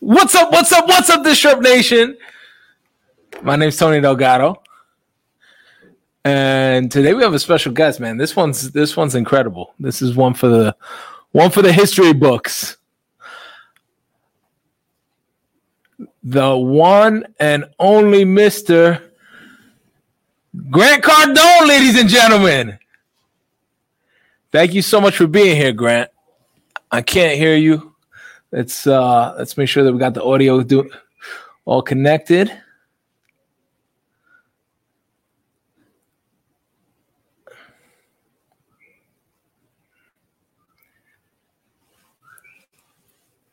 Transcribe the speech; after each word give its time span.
What's 0.00 0.34
up? 0.34 0.50
What's 0.50 0.72
up? 0.72 0.88
What's 0.88 1.10
up, 1.10 1.22
Disrupt 1.22 1.60
Nation? 1.60 2.16
My 3.42 3.54
name's 3.56 3.76
Tony 3.76 4.00
Delgado, 4.00 4.62
and 6.24 6.90
today 6.90 7.12
we 7.12 7.22
have 7.22 7.34
a 7.34 7.38
special 7.38 7.70
guest. 7.70 8.00
Man, 8.00 8.16
this 8.16 8.34
one's 8.34 8.70
this 8.70 8.96
one's 8.96 9.14
incredible. 9.14 9.74
This 9.78 10.00
is 10.00 10.16
one 10.16 10.32
for 10.32 10.48
the 10.48 10.74
one 11.32 11.50
for 11.50 11.60
the 11.60 11.70
history 11.70 12.14
books. 12.14 12.78
The 16.22 16.56
one 16.56 17.26
and 17.38 17.66
only 17.78 18.24
Mister 18.24 19.12
Grant 20.70 21.04
Cardone, 21.04 21.68
ladies 21.68 22.00
and 22.00 22.08
gentlemen. 22.08 22.78
Thank 24.50 24.72
you 24.72 24.80
so 24.80 24.98
much 24.98 25.18
for 25.18 25.26
being 25.26 25.56
here, 25.56 25.72
Grant. 25.72 26.10
I 26.90 27.02
can't 27.02 27.36
hear 27.36 27.54
you. 27.54 27.89
Let's 28.52 28.86
uh 28.86 29.34
let's 29.38 29.56
make 29.56 29.68
sure 29.68 29.84
that 29.84 29.92
we 29.92 29.98
got 29.98 30.14
the 30.14 30.22
audio 30.24 30.62
do 30.62 30.90
all 31.64 31.82
connected. 31.82 32.50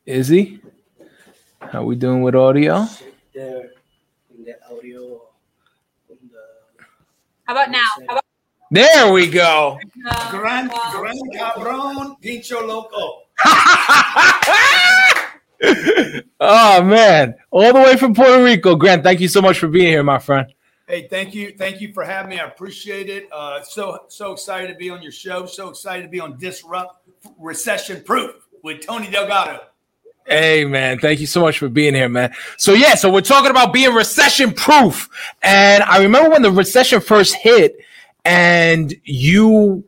Izzy, 0.06 0.60
how 1.60 1.84
we 1.84 1.94
doing 1.96 2.22
with 2.22 2.34
audio? 2.34 2.86
there 3.34 3.70
in 4.34 4.44
the 4.44 4.54
audio. 4.70 5.22
on 6.10 6.16
the- 6.32 6.84
How 7.44 7.52
about 7.52 7.70
now? 7.70 7.78
How 8.08 8.12
about 8.14 8.24
There 8.70 9.12
we 9.12 9.28
go. 9.30 9.78
now? 9.96 10.30
Gran, 10.30 10.70
Uh, 10.70 10.98
gran 11.00 11.16
cabrón, 11.34 12.16
pincho 12.20 12.66
loco. 12.66 13.27
oh 16.40 16.82
man, 16.82 17.34
all 17.50 17.72
the 17.72 17.80
way 17.80 17.96
from 17.96 18.14
Puerto 18.14 18.42
Rico. 18.42 18.74
Grant, 18.76 19.02
thank 19.02 19.20
you 19.20 19.28
so 19.28 19.40
much 19.40 19.58
for 19.58 19.68
being 19.68 19.86
here, 19.86 20.02
my 20.02 20.18
friend. 20.18 20.52
Hey, 20.86 21.06
thank 21.08 21.34
you, 21.34 21.54
thank 21.56 21.80
you 21.80 21.92
for 21.92 22.02
having 22.02 22.30
me. 22.30 22.40
I 22.40 22.46
appreciate 22.46 23.08
it. 23.08 23.28
Uh, 23.30 23.62
so 23.62 24.04
so 24.08 24.32
excited 24.32 24.68
to 24.68 24.74
be 24.74 24.90
on 24.90 25.02
your 25.02 25.12
show. 25.12 25.46
So 25.46 25.68
excited 25.68 26.02
to 26.02 26.08
be 26.08 26.20
on 26.20 26.38
Disrupt 26.38 27.06
Recession 27.38 28.02
Proof 28.02 28.34
with 28.62 28.84
Tony 28.86 29.10
Delgado. 29.10 29.60
Hey 30.26 30.64
man, 30.64 30.98
thank 30.98 31.20
you 31.20 31.26
so 31.26 31.40
much 31.40 31.58
for 31.58 31.68
being 31.68 31.94
here, 31.94 32.08
man. 32.08 32.34
So 32.58 32.74
yeah, 32.74 32.96
so 32.96 33.10
we're 33.10 33.22
talking 33.22 33.50
about 33.50 33.72
being 33.72 33.94
recession 33.94 34.52
proof. 34.52 35.08
And 35.42 35.82
I 35.82 36.02
remember 36.02 36.30
when 36.30 36.42
the 36.42 36.50
recession 36.50 37.00
first 37.00 37.34
hit 37.34 37.76
and 38.24 38.94
you 39.04 39.84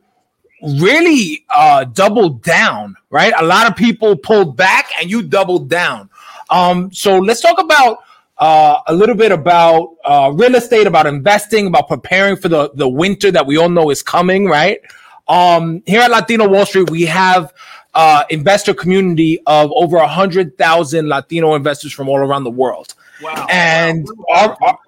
really 0.79 1.45
uh 1.55 1.83
doubled 1.85 2.41
down, 2.43 2.95
right? 3.09 3.33
A 3.39 3.45
lot 3.45 3.69
of 3.69 3.75
people 3.75 4.15
pulled 4.15 4.55
back 4.57 4.89
and 4.99 5.09
you 5.09 5.21
doubled 5.21 5.69
down. 5.69 6.09
Um 6.49 6.91
so 6.91 7.17
let's 7.19 7.41
talk 7.41 7.59
about 7.59 7.99
uh, 8.37 8.81
a 8.87 8.93
little 8.95 9.13
bit 9.13 9.31
about 9.31 9.97
uh, 10.03 10.31
real 10.33 10.55
estate, 10.55 10.87
about 10.87 11.05
investing, 11.05 11.67
about 11.67 11.87
preparing 11.87 12.35
for 12.35 12.49
the, 12.49 12.71
the 12.73 12.89
winter 12.89 13.29
that 13.29 13.45
we 13.45 13.55
all 13.55 13.69
know 13.69 13.91
is 13.91 14.01
coming, 14.01 14.47
right? 14.47 14.79
Um, 15.27 15.83
here 15.85 16.01
at 16.01 16.09
Latino 16.09 16.49
Wall 16.49 16.65
Street, 16.65 16.89
we 16.89 17.03
have 17.03 17.53
uh, 17.93 18.23
investor 18.31 18.73
community 18.73 19.39
of 19.45 19.71
over 19.75 19.97
a 19.97 20.07
hundred 20.07 20.57
thousand 20.57 21.07
Latino 21.07 21.53
investors 21.53 21.93
from 21.93 22.09
all 22.09 22.17
around 22.17 22.43
the 22.43 22.49
world. 22.49 22.95
Wow. 23.21 23.45
And 23.51 24.07
Wow. 24.27 24.57
our- 24.59 24.67
our- 24.69 24.79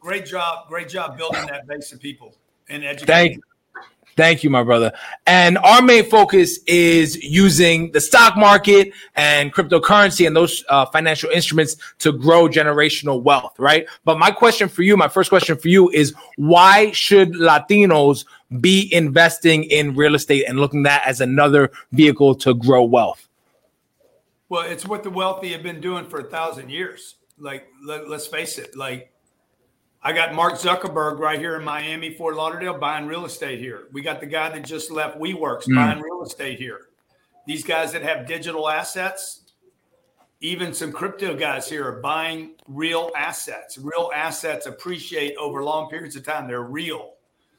great 0.00 0.24
job, 0.24 0.66
great 0.68 0.88
job 0.88 1.18
building 1.18 1.44
that 1.48 1.66
base 1.66 1.92
of 1.92 2.00
people 2.00 2.34
and 2.70 2.82
educating. 2.82 3.06
Thank, 3.34 3.44
thank 4.16 4.42
you, 4.42 4.50
my 4.50 4.62
brother. 4.62 4.92
And 5.26 5.58
our 5.58 5.82
main 5.82 6.04
focus 6.04 6.58
is 6.66 7.22
using 7.22 7.92
the 7.92 8.00
stock 8.00 8.36
market 8.36 8.92
and 9.14 9.52
cryptocurrency 9.52 10.26
and 10.26 10.36
those 10.36 10.64
uh, 10.68 10.86
financial 10.86 11.30
instruments 11.30 11.76
to 11.98 12.12
grow 12.12 12.48
generational 12.48 13.22
wealth, 13.22 13.58
right? 13.58 13.86
But 14.04 14.18
my 14.18 14.30
question 14.30 14.68
for 14.68 14.82
you, 14.82 14.96
my 14.96 15.08
first 15.08 15.28
question 15.28 15.56
for 15.56 15.68
you 15.68 15.90
is 15.90 16.14
why 16.36 16.92
should 16.92 17.32
Latinos 17.34 18.24
be 18.60 18.92
investing 18.92 19.64
in 19.64 19.94
real 19.94 20.14
estate 20.14 20.44
and 20.46 20.58
looking 20.58 20.80
at 20.80 20.84
that 20.84 21.08
as 21.08 21.20
another 21.20 21.70
vehicle 21.92 22.34
to 22.36 22.54
grow 22.54 22.84
wealth? 22.84 23.28
Well, 24.48 24.62
it's 24.62 24.86
what 24.86 25.02
the 25.02 25.10
wealthy 25.10 25.52
have 25.52 25.62
been 25.62 25.80
doing 25.80 26.04
for 26.04 26.20
a 26.20 26.24
thousand 26.24 26.70
years. 26.70 27.16
Like, 27.38 27.68
let, 27.82 28.02
us 28.02 28.26
face 28.26 28.58
it. 28.58 28.76
Like, 28.76 29.10
I 30.04 30.12
got 30.12 30.34
Mark 30.34 30.54
Zuckerberg 30.54 31.18
right 31.18 31.38
here 31.38 31.56
in 31.56 31.64
Miami, 31.64 32.12
Fort 32.14 32.34
Lauderdale, 32.34 32.76
buying 32.76 33.06
real 33.06 33.24
estate 33.24 33.60
here. 33.60 33.86
We 33.92 34.02
got 34.02 34.18
the 34.18 34.26
guy 34.26 34.48
that 34.48 34.64
just 34.64 34.90
left 34.90 35.18
WeWorks 35.18 35.68
Mm. 35.68 35.76
buying 35.76 36.00
real 36.00 36.22
estate 36.24 36.58
here. 36.58 36.88
These 37.46 37.62
guys 37.62 37.92
that 37.92 38.02
have 38.02 38.26
digital 38.26 38.68
assets, 38.68 39.52
even 40.40 40.74
some 40.74 40.90
crypto 40.90 41.36
guys 41.36 41.68
here 41.68 41.86
are 41.86 42.00
buying 42.00 42.56
real 42.66 43.12
assets. 43.16 43.78
Real 43.78 44.10
assets 44.12 44.66
appreciate 44.66 45.36
over 45.36 45.62
long 45.62 45.88
periods 45.88 46.16
of 46.16 46.24
time. 46.24 46.48
They're 46.48 46.62
real. 46.62 47.14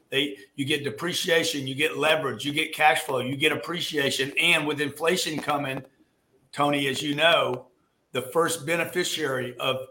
They 0.09 0.37
you 0.55 0.65
get 0.65 0.83
depreciation, 0.83 1.65
you 1.65 1.75
get 1.75 1.97
leverage, 1.97 2.45
you 2.45 2.51
get 2.51 2.75
cash 2.75 3.01
flow, 3.01 3.19
you 3.19 3.37
get 3.37 3.53
appreciation, 3.53 4.33
and 4.37 4.67
with 4.67 4.81
inflation 4.81 5.39
coming, 5.39 5.81
Tony, 6.51 6.87
as 6.87 7.01
you 7.01 7.15
know, 7.15 7.67
the 8.11 8.21
first 8.21 8.65
beneficiary 8.65 9.57
of, 9.59 9.87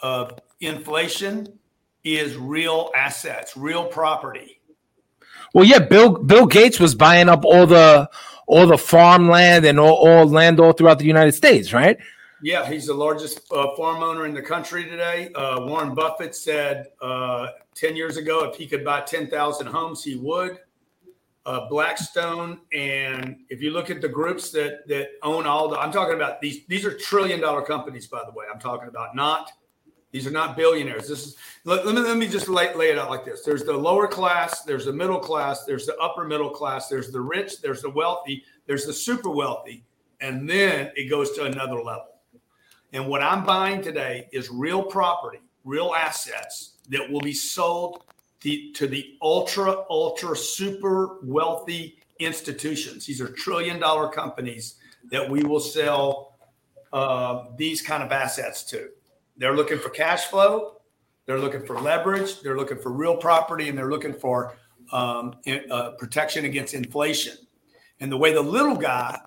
of 0.00 0.38
inflation 0.60 1.58
is 2.04 2.36
real 2.36 2.90
assets, 2.94 3.56
real 3.56 3.86
property. 3.86 4.60
Well, 5.54 5.64
yeah, 5.64 5.78
Bill 5.78 6.18
Bill 6.18 6.46
Gates 6.46 6.78
was 6.78 6.94
buying 6.94 7.28
up 7.28 7.44
all 7.44 7.66
the 7.66 8.10
all 8.46 8.66
the 8.66 8.78
farmland 8.78 9.64
and 9.64 9.80
all, 9.80 9.94
all 9.94 10.26
land 10.26 10.60
all 10.60 10.72
throughout 10.72 10.98
the 10.98 11.06
United 11.06 11.32
States, 11.32 11.72
right? 11.72 11.96
Yeah, 12.42 12.68
he's 12.68 12.86
the 12.86 12.94
largest 12.94 13.40
uh, 13.52 13.74
farm 13.74 14.02
owner 14.02 14.26
in 14.26 14.34
the 14.34 14.42
country 14.42 14.84
today. 14.84 15.32
Uh, 15.34 15.64
Warren 15.64 15.94
Buffett 15.94 16.34
said 16.34 16.88
uh, 17.00 17.48
10 17.74 17.96
years 17.96 18.18
ago 18.18 18.44
if 18.44 18.56
he 18.56 18.66
could 18.66 18.84
buy 18.84 19.00
10,000 19.00 19.66
homes, 19.66 20.04
he 20.04 20.16
would. 20.16 20.58
Uh, 21.46 21.68
Blackstone, 21.68 22.60
and 22.72 23.36
if 23.50 23.60
you 23.62 23.70
look 23.70 23.90
at 23.90 24.00
the 24.00 24.08
groups 24.08 24.50
that 24.50 24.88
that 24.88 25.08
own 25.22 25.46
all 25.46 25.68
the, 25.68 25.78
I'm 25.78 25.92
talking 25.92 26.14
about 26.14 26.40
these. 26.40 26.64
These 26.66 26.86
are 26.86 26.96
trillion 26.96 27.40
dollar 27.40 27.60
companies, 27.60 28.06
by 28.06 28.22
the 28.24 28.32
way. 28.32 28.46
I'm 28.52 28.58
talking 28.58 28.88
about 28.88 29.14
not. 29.14 29.50
These 30.14 30.28
are 30.28 30.30
not 30.30 30.56
billionaires. 30.56 31.08
This 31.08 31.26
is. 31.26 31.36
Let, 31.64 31.84
let 31.84 31.96
me 31.96 32.00
let 32.00 32.16
me 32.16 32.28
just 32.28 32.48
lay, 32.48 32.72
lay 32.72 32.90
it 32.90 32.98
out 33.00 33.10
like 33.10 33.24
this. 33.24 33.42
There's 33.42 33.64
the 33.64 33.76
lower 33.76 34.06
class. 34.06 34.62
There's 34.62 34.84
the 34.84 34.92
middle 34.92 35.18
class. 35.18 35.64
There's 35.64 35.86
the 35.86 35.96
upper 35.96 36.22
middle 36.22 36.50
class. 36.50 36.86
There's 36.86 37.10
the 37.10 37.20
rich. 37.20 37.60
There's 37.60 37.82
the 37.82 37.90
wealthy. 37.90 38.44
There's 38.66 38.86
the 38.86 38.92
super 38.92 39.28
wealthy, 39.28 39.84
and 40.20 40.48
then 40.48 40.92
it 40.94 41.10
goes 41.10 41.32
to 41.32 41.46
another 41.46 41.82
level. 41.82 42.20
And 42.92 43.08
what 43.08 43.24
I'm 43.24 43.44
buying 43.44 43.82
today 43.82 44.28
is 44.30 44.50
real 44.50 44.84
property, 44.84 45.40
real 45.64 45.92
assets 45.96 46.74
that 46.90 47.10
will 47.10 47.20
be 47.20 47.34
sold 47.34 48.04
the, 48.42 48.70
to 48.76 48.86
the 48.86 49.16
ultra, 49.20 49.84
ultra, 49.90 50.36
super 50.36 51.18
wealthy 51.24 51.98
institutions. 52.20 53.04
These 53.04 53.20
are 53.20 53.26
trillion 53.32 53.80
dollar 53.80 54.08
companies 54.10 54.76
that 55.10 55.28
we 55.28 55.42
will 55.42 55.58
sell 55.58 56.36
uh, 56.92 57.46
these 57.56 57.82
kind 57.82 58.04
of 58.04 58.12
assets 58.12 58.62
to. 58.66 58.90
They're 59.36 59.56
looking 59.56 59.78
for 59.78 59.90
cash 59.90 60.26
flow, 60.26 60.80
they're 61.26 61.38
looking 61.38 61.64
for 61.64 61.80
leverage, 61.80 62.40
they're 62.42 62.56
looking 62.56 62.78
for 62.78 62.92
real 62.92 63.16
property, 63.16 63.68
and 63.68 63.76
they're 63.76 63.90
looking 63.90 64.14
for 64.14 64.56
um, 64.92 65.34
uh, 65.70 65.90
protection 65.92 66.44
against 66.44 66.74
inflation. 66.74 67.36
And 68.00 68.12
the 68.12 68.16
way 68.16 68.32
the 68.32 68.42
little 68.42 68.76
guy 68.76 69.18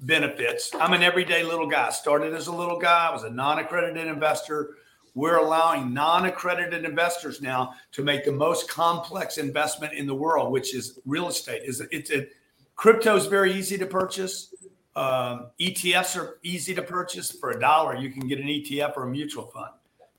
benefits. 0.00 0.70
I'm 0.78 0.92
an 0.92 1.02
everyday 1.02 1.42
little 1.42 1.66
guy. 1.66 1.90
Started 1.90 2.34
as 2.34 2.46
a 2.46 2.52
little 2.52 2.78
guy. 2.78 3.08
I 3.08 3.12
was 3.12 3.22
a 3.24 3.30
non-accredited 3.30 4.06
investor. 4.06 4.76
We're 5.14 5.38
allowing 5.38 5.94
non-accredited 5.94 6.84
investors 6.84 7.40
now 7.40 7.74
to 7.92 8.02
make 8.02 8.24
the 8.24 8.32
most 8.32 8.68
complex 8.68 9.38
investment 9.38 9.94
in 9.94 10.06
the 10.06 10.14
world, 10.14 10.52
which 10.52 10.74
is 10.74 10.98
real 11.06 11.28
estate. 11.28 11.62
Is 11.64 11.82
it's 11.90 12.10
a 12.10 12.26
crypto 12.76 13.16
is 13.16 13.26
very 13.26 13.52
easy 13.54 13.78
to 13.78 13.86
purchase. 13.86 14.53
Um, 14.96 15.50
ETFs 15.60 16.16
are 16.20 16.38
easy 16.42 16.74
to 16.74 16.82
purchase 16.82 17.32
for 17.32 17.50
a 17.50 17.60
dollar. 17.60 17.96
You 17.96 18.10
can 18.10 18.26
get 18.28 18.38
an 18.38 18.46
ETF 18.46 18.96
or 18.96 19.04
a 19.04 19.10
mutual 19.10 19.46
fund. 19.46 19.70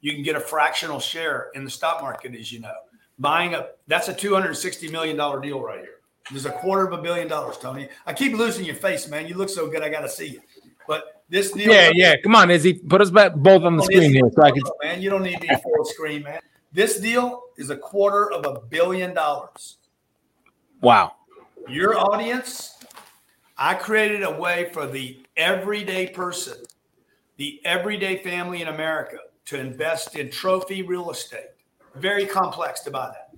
You 0.01 0.13
can 0.13 0.23
get 0.23 0.35
a 0.35 0.39
fractional 0.39 0.99
share 0.99 1.49
in 1.55 1.63
the 1.63 1.71
stock 1.71 2.01
market, 2.01 2.35
as 2.35 2.51
you 2.51 2.59
know. 2.59 2.73
Buying 3.17 3.53
a 3.55 3.67
that's 3.87 4.09
a 4.09 4.13
two 4.13 4.33
hundred 4.33 4.55
sixty 4.55 4.89
million 4.89 5.15
dollar 5.15 5.39
deal 5.39 5.61
right 5.61 5.79
here. 5.79 5.99
There's 6.29 6.45
a 6.45 6.51
quarter 6.51 6.85
of 6.85 6.93
a 6.93 7.01
billion 7.01 7.27
dollars, 7.27 7.57
Tony. 7.57 7.87
I 8.05 8.13
keep 8.13 8.33
losing 8.33 8.65
your 8.65 8.75
face, 8.75 9.07
man. 9.07 9.27
You 9.27 9.35
look 9.35 9.49
so 9.49 9.67
good. 9.69 9.81
I 9.81 9.89
got 9.89 10.01
to 10.01 10.09
see 10.09 10.27
you. 10.27 10.41
But 10.87 11.23
this 11.29 11.51
deal, 11.51 11.71
Yeah, 11.71 11.91
yeah. 11.93 12.15
Come 12.21 12.35
on, 12.35 12.51
Izzy. 12.51 12.73
Put 12.73 13.01
us 13.01 13.09
back 13.09 13.33
both 13.35 13.63
on 13.63 13.77
the 13.77 13.83
screen 13.83 14.13
here 14.13 14.29
so 14.33 14.43
I 14.43 14.51
can 14.51 14.63
man, 14.83 15.01
you 15.01 15.09
don't 15.09 15.23
need 15.23 15.39
to 15.41 15.47
be 15.47 15.55
full 15.55 15.85
screen, 15.85 16.23
man. 16.23 16.39
This 16.71 16.99
deal 16.99 17.43
is 17.57 17.69
a 17.69 17.77
quarter 17.77 18.31
of 18.31 18.45
a 18.45 18.59
billion 18.59 19.13
dollars. 19.13 19.77
Wow. 20.81 21.13
Your 21.67 21.97
audience, 21.97 22.74
I 23.57 23.73
created 23.75 24.23
a 24.23 24.37
way 24.37 24.69
for 24.73 24.85
the 24.85 25.23
everyday 25.37 26.07
person, 26.07 26.57
the 27.37 27.61
everyday 27.63 28.17
family 28.17 28.61
in 28.61 28.67
America 28.67 29.17
to 29.45 29.57
invest 29.57 30.17
in 30.17 30.29
trophy 30.29 30.81
real 30.81 31.09
estate. 31.09 31.51
Very 31.95 32.25
complex 32.25 32.81
to 32.81 32.91
buy 32.91 33.07
that. 33.13 33.31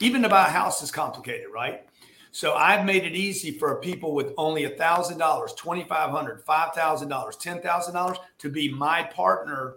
Even 0.00 0.22
to 0.22 0.28
buy 0.28 0.46
a 0.48 0.50
house 0.50 0.82
is 0.82 0.90
complicated, 0.90 1.46
right? 1.54 1.86
So 2.32 2.54
I've 2.54 2.84
made 2.84 3.04
it 3.04 3.14
easy 3.14 3.52
for 3.52 3.76
people 3.80 4.14
with 4.14 4.32
only 4.36 4.64
a 4.64 4.70
thousand 4.70 5.18
dollars, 5.18 5.52
twenty 5.54 5.84
five 5.84 6.10
hundred, 6.10 6.42
five 6.44 6.74
thousand 6.74 7.08
dollars, 7.08 7.36
ten 7.36 7.60
thousand 7.60 7.94
dollars 7.94 8.18
to 8.38 8.48
be 8.48 8.72
my 8.72 9.04
partner 9.04 9.76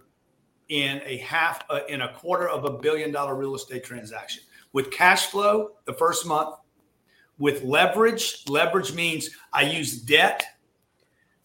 in 0.69 1.01
a 1.05 1.17
half, 1.17 1.63
uh, 1.69 1.81
in 1.89 2.01
a 2.01 2.13
quarter 2.13 2.49
of 2.49 2.65
a 2.65 2.71
billion 2.71 3.11
dollar 3.11 3.35
real 3.35 3.53
estate 3.53 3.83
transaction 3.83 4.43
with 4.71 4.89
cash 4.89 5.27
flow 5.27 5.71
the 5.85 5.93
first 5.93 6.25
month. 6.25 6.55
With 7.37 7.63
leverage, 7.63 8.43
leverage 8.47 8.93
means 8.93 9.29
I 9.51 9.63
use 9.63 10.01
debt 10.01 10.43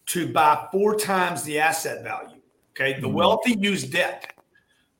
to 0.07 0.31
buy 0.31 0.67
four 0.71 0.95
times 0.95 1.43
the 1.43 1.59
asset 1.59 2.03
value. 2.03 2.39
Okay, 2.71 2.99
the 2.99 3.07
mm-hmm. 3.07 3.15
wealthy 3.15 3.57
use 3.59 3.83
debt. 3.83 4.33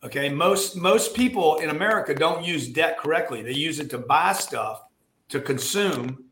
Okay, 0.04 0.30
most 0.30 0.76
most 0.76 1.16
people 1.16 1.58
in 1.58 1.70
America 1.70 2.14
don't 2.14 2.44
use 2.44 2.68
debt 2.68 2.98
correctly. 2.98 3.42
They 3.42 3.54
use 3.54 3.80
it 3.80 3.90
to 3.92 3.98
buy 3.98 4.34
stuff, 4.34 4.84
to 5.30 5.40
consume 5.40 6.26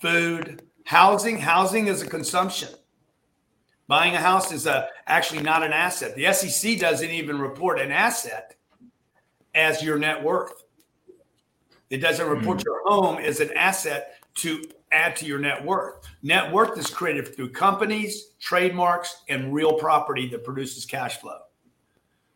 food, 0.00 0.62
housing. 0.84 1.38
Housing 1.38 1.86
is 1.86 2.02
a 2.02 2.06
consumption. 2.06 2.68
Buying 3.90 4.14
a 4.14 4.20
house 4.20 4.52
is 4.52 4.66
a, 4.66 4.88
actually 5.06 5.42
not 5.42 5.64
an 5.64 5.72
asset. 5.72 6.14
The 6.14 6.32
SEC 6.32 6.78
doesn't 6.78 7.10
even 7.10 7.40
report 7.40 7.80
an 7.80 7.90
asset 7.90 8.54
as 9.54 9.82
your 9.82 9.98
net 9.98 10.22
worth. 10.22 10.59
It 11.90 11.98
doesn't 11.98 12.28
report 12.28 12.58
mm-hmm. 12.58 12.66
your 12.66 12.82
home 12.88 13.18
as 13.18 13.40
an 13.40 13.52
asset 13.56 14.14
to 14.36 14.62
add 14.92 15.16
to 15.16 15.26
your 15.26 15.38
net 15.38 15.64
worth. 15.64 16.06
Net 16.22 16.52
worth 16.52 16.78
is 16.78 16.88
created 16.88 17.34
through 17.34 17.50
companies, 17.50 18.32
trademarks, 18.40 19.22
and 19.28 19.52
real 19.52 19.74
property 19.74 20.28
that 20.28 20.44
produces 20.44 20.84
cash 20.84 21.18
flow. 21.18 21.38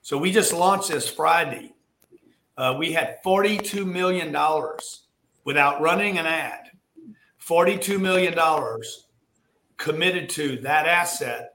So 0.02 0.18
we 0.18 0.32
just 0.32 0.52
launched 0.52 0.88
this 0.88 1.08
Friday. 1.08 1.74
Uh, 2.56 2.76
we 2.78 2.92
had 2.92 3.18
$42 3.24 3.86
million 3.86 4.36
without 5.44 5.80
running 5.80 6.18
an 6.18 6.26
ad, 6.26 6.70
$42 7.40 8.00
million 8.00 8.34
committed 9.76 10.28
to 10.30 10.58
that 10.58 10.86
asset 10.86 11.54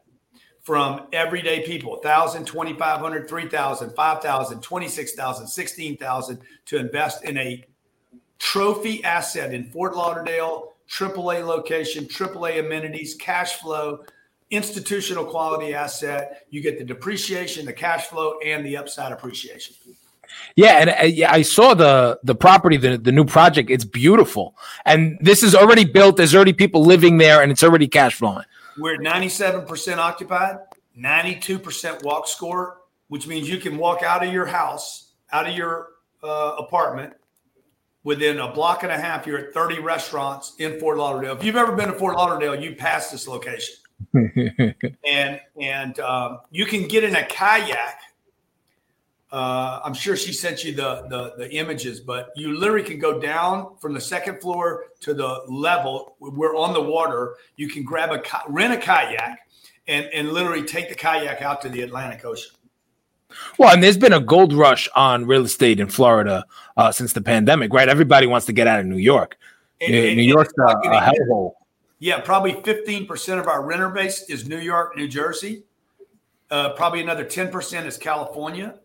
from 0.61 1.07
everyday 1.13 1.65
people 1.65 1.91
1,000, 1.91 2.45
2,500, 2.45 3.29
3,000, 3.29 3.95
5,000, 3.95 4.61
26,000, 4.61 5.47
16,000 5.47 6.39
to 6.65 6.77
invest 6.77 7.23
in 7.23 7.37
a 7.37 7.63
trophy 8.39 9.03
asset 9.03 9.53
in 9.53 9.65
Fort 9.65 9.95
Lauderdale, 9.95 10.73
AAA 10.89 11.45
location, 11.45 12.05
AAA 12.05 12.65
amenities, 12.65 13.15
cash 13.15 13.55
flow, 13.55 14.03
institutional 14.49 15.25
quality 15.25 15.73
asset. 15.73 16.45
You 16.49 16.61
get 16.61 16.79
the 16.79 16.85
depreciation, 16.85 17.65
the 17.65 17.73
cash 17.73 18.07
flow, 18.07 18.39
and 18.43 18.65
the 18.65 18.77
upside 18.77 19.11
appreciation. 19.11 19.75
Yeah, 20.55 20.79
and 20.79 20.89
uh, 20.89 21.03
yeah, 21.05 21.31
I 21.31 21.41
saw 21.41 21.73
the 21.73 22.19
the 22.23 22.35
property, 22.35 22.77
the 22.77 22.97
the 22.97 23.11
new 23.11 23.25
project. 23.25 23.69
It's 23.69 23.85
beautiful, 23.85 24.55
and 24.85 25.17
this 25.21 25.43
is 25.43 25.55
already 25.55 25.85
built. 25.85 26.17
There's 26.17 26.35
already 26.35 26.53
people 26.53 26.83
living 26.83 27.17
there, 27.17 27.41
and 27.41 27.51
it's 27.51 27.63
already 27.63 27.87
cash 27.87 28.15
flowing. 28.15 28.45
We're 28.77 28.95
at 28.95 29.01
97 29.01 29.65
percent 29.65 29.99
occupied, 29.99 30.57
92 30.95 31.59
percent 31.59 32.03
walk 32.03 32.27
score, 32.27 32.77
which 33.07 33.27
means 33.27 33.49
you 33.49 33.57
can 33.57 33.77
walk 33.77 34.03
out 34.03 34.25
of 34.25 34.31
your 34.31 34.45
house, 34.45 35.13
out 35.31 35.47
of 35.47 35.55
your 35.55 35.89
uh, 36.23 36.55
apartment, 36.57 37.13
within 38.03 38.39
a 38.39 38.51
block 38.51 38.83
and 38.83 38.91
a 38.91 38.97
half. 38.97 39.27
You're 39.27 39.39
at 39.39 39.53
30 39.53 39.79
restaurants 39.79 40.55
in 40.59 40.79
Fort 40.79 40.97
Lauderdale. 40.97 41.35
If 41.35 41.43
you've 41.43 41.55
ever 41.55 41.75
been 41.75 41.87
to 41.87 41.93
Fort 41.93 42.15
Lauderdale, 42.15 42.55
you 42.55 42.75
pass 42.75 43.11
this 43.11 43.27
location. 43.27 43.75
and 44.13 45.41
and 45.59 45.99
um, 45.99 46.39
you 46.51 46.65
can 46.65 46.87
get 46.87 47.03
in 47.03 47.15
a 47.15 47.25
kayak. 47.25 47.99
Uh, 49.31 49.79
I'm 49.83 49.93
sure 49.93 50.15
she 50.15 50.33
sent 50.33 50.63
you 50.63 50.73
the, 50.73 51.05
the, 51.07 51.33
the 51.37 51.51
images, 51.53 51.99
but 51.99 52.31
you 52.35 52.57
literally 52.57 52.83
can 52.83 52.97
go 52.97 53.19
down 53.19 53.77
from 53.79 53.93
the 53.93 54.01
second 54.01 54.41
floor 54.41 54.85
to 55.01 55.13
the 55.13 55.43
level. 55.47 56.15
We're 56.19 56.55
on 56.55 56.73
the 56.73 56.81
water. 56.81 57.35
You 57.55 57.69
can 57.69 57.83
grab 57.83 58.11
a 58.11 58.23
rent 58.47 58.73
a 58.73 58.77
kayak 58.77 59.39
and 59.87 60.05
and 60.13 60.31
literally 60.31 60.63
take 60.63 60.89
the 60.89 60.95
kayak 60.95 61.41
out 61.41 61.61
to 61.61 61.69
the 61.69 61.81
Atlantic 61.81 62.25
Ocean. 62.25 62.51
Well, 63.57 63.73
and 63.73 63.83
there's 63.83 63.97
been 63.97 64.13
a 64.13 64.19
gold 64.19 64.53
rush 64.53 64.89
on 64.95 65.25
real 65.25 65.45
estate 65.45 65.79
in 65.79 65.87
Florida 65.87 66.45
uh, 66.77 66.91
since 66.91 67.13
the 67.13 67.21
pandemic, 67.21 67.73
right? 67.73 67.87
Everybody 67.87 68.27
wants 68.27 68.45
to 68.47 68.53
get 68.53 68.67
out 68.67 68.79
of 68.79 68.85
New 68.85 68.97
York. 68.97 69.37
And, 69.81 69.91
New, 69.91 70.03
and, 70.03 70.25
York's 70.25 70.53
a, 70.59 70.63
a 70.63 71.01
hellhole. 71.01 71.53
Yeah, 71.99 72.19
probably 72.21 72.53
15% 72.53 73.39
of 73.39 73.47
our 73.47 73.63
renter 73.63 73.89
base 73.89 74.23
is 74.29 74.47
New 74.47 74.59
York, 74.59 74.95
New 74.95 75.07
Jersey. 75.07 75.63
Uh, 76.49 76.69
probably 76.69 77.01
another 77.01 77.25
10% 77.25 77.85
is 77.85 77.97
California. 77.97 78.75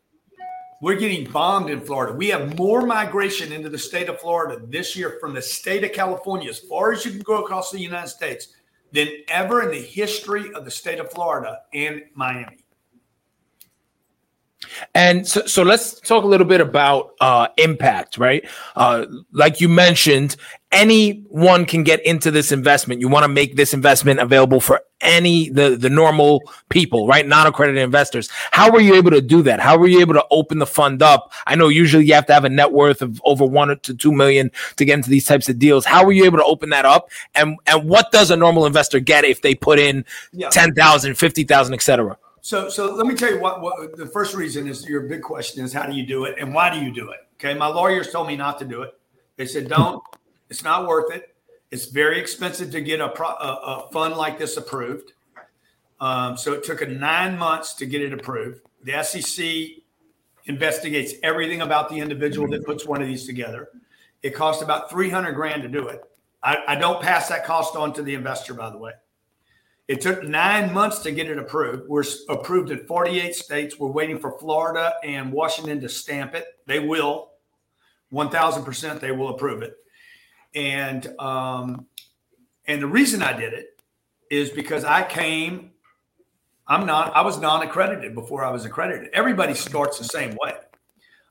We're 0.82 0.96
getting 0.96 1.30
bombed 1.30 1.70
in 1.70 1.80
Florida. 1.80 2.12
We 2.12 2.28
have 2.28 2.58
more 2.58 2.84
migration 2.84 3.52
into 3.52 3.70
the 3.70 3.78
state 3.78 4.08
of 4.08 4.20
Florida 4.20 4.60
this 4.66 4.94
year 4.96 5.16
from 5.20 5.32
the 5.32 5.40
state 5.40 5.84
of 5.84 5.92
California, 5.92 6.50
as 6.50 6.58
far 6.58 6.92
as 6.92 7.04
you 7.06 7.12
can 7.12 7.20
go 7.20 7.42
across 7.42 7.70
the 7.70 7.80
United 7.80 8.08
States, 8.08 8.48
than 8.92 9.08
ever 9.28 9.62
in 9.62 9.70
the 9.70 9.80
history 9.80 10.52
of 10.52 10.64
the 10.64 10.70
state 10.70 10.98
of 10.98 11.10
Florida 11.10 11.60
and 11.72 12.02
Miami. 12.14 12.63
And 14.94 15.26
so, 15.26 15.44
so 15.46 15.62
let's 15.62 16.00
talk 16.00 16.24
a 16.24 16.26
little 16.26 16.46
bit 16.46 16.60
about 16.60 17.14
uh, 17.20 17.48
impact, 17.56 18.18
right? 18.18 18.48
Uh, 18.76 19.06
like 19.32 19.60
you 19.60 19.68
mentioned, 19.68 20.36
anyone 20.74 21.64
can 21.64 21.84
get 21.84 22.04
into 22.04 22.30
this 22.30 22.52
investment. 22.52 23.00
You 23.00 23.08
want 23.08 23.24
to 23.24 23.28
make 23.28 23.56
this 23.56 23.72
investment 23.72 24.20
available 24.20 24.60
for 24.60 24.80
any 25.00 25.50
the 25.50 25.76
the 25.76 25.90
normal 25.90 26.42
people, 26.68 27.06
right? 27.06 27.26
Non 27.26 27.46
accredited 27.46 27.82
investors. 27.82 28.28
How 28.50 28.70
were 28.70 28.80
you 28.80 28.94
able 28.94 29.10
to 29.12 29.20
do 29.20 29.42
that? 29.42 29.60
How 29.60 29.78
were 29.78 29.86
you 29.86 30.00
able 30.00 30.14
to 30.14 30.24
open 30.30 30.58
the 30.58 30.66
fund 30.66 31.02
up? 31.02 31.32
I 31.46 31.54
know 31.54 31.68
usually 31.68 32.06
you 32.06 32.14
have 32.14 32.26
to 32.26 32.34
have 32.34 32.44
a 32.44 32.48
net 32.48 32.72
worth 32.72 33.02
of 33.02 33.20
over 33.24 33.44
one 33.44 33.68
to 33.82 33.94
two 33.94 34.12
million 34.12 34.50
to 34.76 34.84
get 34.84 34.94
into 34.94 35.10
these 35.10 35.24
types 35.24 35.48
of 35.48 35.58
deals. 35.58 35.84
How 35.84 36.04
were 36.04 36.12
you 36.12 36.24
able 36.24 36.38
to 36.38 36.44
open 36.44 36.70
that 36.70 36.84
up? 36.84 37.10
And 37.34 37.56
and 37.66 37.88
what 37.88 38.10
does 38.12 38.30
a 38.30 38.36
normal 38.36 38.66
investor 38.66 38.98
get 39.00 39.24
if 39.24 39.42
they 39.42 39.54
put 39.54 39.78
in 39.78 40.04
yeah. 40.32 40.48
10,000, 40.50 41.14
50,000, 41.14 41.74
et 41.74 41.82
cetera? 41.82 42.16
So, 42.44 42.68
so 42.68 42.94
let 42.94 43.06
me 43.06 43.14
tell 43.14 43.30
you 43.30 43.40
what, 43.40 43.62
what 43.62 43.96
the 43.96 44.06
first 44.06 44.34
reason 44.34 44.68
is 44.68 44.86
your 44.86 45.00
big 45.00 45.22
question 45.22 45.64
is 45.64 45.72
how 45.72 45.86
do 45.86 45.94
you 45.94 46.04
do 46.04 46.26
it 46.26 46.34
and 46.38 46.52
why 46.52 46.68
do 46.68 46.84
you 46.84 46.92
do 46.92 47.08
it? 47.08 47.20
Okay. 47.36 47.54
My 47.54 47.68
lawyers 47.68 48.12
told 48.12 48.26
me 48.26 48.36
not 48.36 48.58
to 48.58 48.66
do 48.66 48.82
it. 48.82 48.92
They 49.36 49.46
said, 49.46 49.66
don't, 49.66 50.02
it's 50.50 50.62
not 50.62 50.86
worth 50.86 51.10
it. 51.10 51.34
It's 51.70 51.86
very 51.86 52.20
expensive 52.20 52.70
to 52.72 52.82
get 52.82 53.00
a, 53.00 53.08
pro, 53.08 53.28
a, 53.28 53.86
a 53.86 53.88
fund 53.92 54.16
like 54.16 54.38
this 54.38 54.58
approved. 54.58 55.14
Um, 56.00 56.36
so 56.36 56.52
it 56.52 56.62
took 56.64 56.82
a 56.82 56.86
nine 56.86 57.38
months 57.38 57.72
to 57.76 57.86
get 57.86 58.02
it 58.02 58.12
approved. 58.12 58.60
The 58.82 59.02
SEC 59.02 59.82
investigates 60.44 61.14
everything 61.22 61.62
about 61.62 61.88
the 61.88 61.96
individual 61.96 62.46
that 62.48 62.66
puts 62.66 62.84
one 62.84 63.00
of 63.00 63.08
these 63.08 63.24
together. 63.24 63.70
It 64.22 64.34
costs 64.34 64.62
about 64.62 64.90
300 64.90 65.32
grand 65.32 65.62
to 65.62 65.68
do 65.70 65.88
it. 65.88 66.02
I, 66.42 66.58
I 66.68 66.74
don't 66.74 67.00
pass 67.00 67.30
that 67.30 67.46
cost 67.46 67.74
on 67.74 67.94
to 67.94 68.02
the 68.02 68.12
investor, 68.14 68.52
by 68.52 68.68
the 68.68 68.76
way. 68.76 68.92
It 69.86 70.00
took 70.00 70.22
nine 70.22 70.72
months 70.72 71.00
to 71.00 71.10
get 71.10 71.28
it 71.28 71.38
approved. 71.38 71.88
We're 71.88 72.04
approved 72.28 72.70
in 72.70 72.86
48 72.86 73.34
states. 73.34 73.78
We're 73.78 73.90
waiting 73.90 74.18
for 74.18 74.38
Florida 74.38 74.94
and 75.04 75.30
Washington 75.30 75.80
to 75.82 75.88
stamp 75.88 76.34
it. 76.34 76.46
They 76.66 76.78
will, 76.78 77.32
1000% 78.12 79.00
they 79.00 79.12
will 79.12 79.28
approve 79.28 79.62
it. 79.62 79.76
And 80.54 81.06
um, 81.18 81.86
and 82.66 82.80
the 82.80 82.86
reason 82.86 83.22
I 83.22 83.32
did 83.32 83.52
it 83.52 83.82
is 84.30 84.50
because 84.50 84.84
I 84.84 85.02
came, 85.02 85.72
I'm 86.66 86.86
not, 86.86 87.14
I 87.14 87.20
was 87.22 87.38
non-accredited 87.38 88.14
before 88.14 88.44
I 88.44 88.50
was 88.50 88.64
accredited. 88.64 89.10
Everybody 89.12 89.54
starts 89.54 89.98
the 89.98 90.04
same 90.04 90.36
way. 90.42 90.54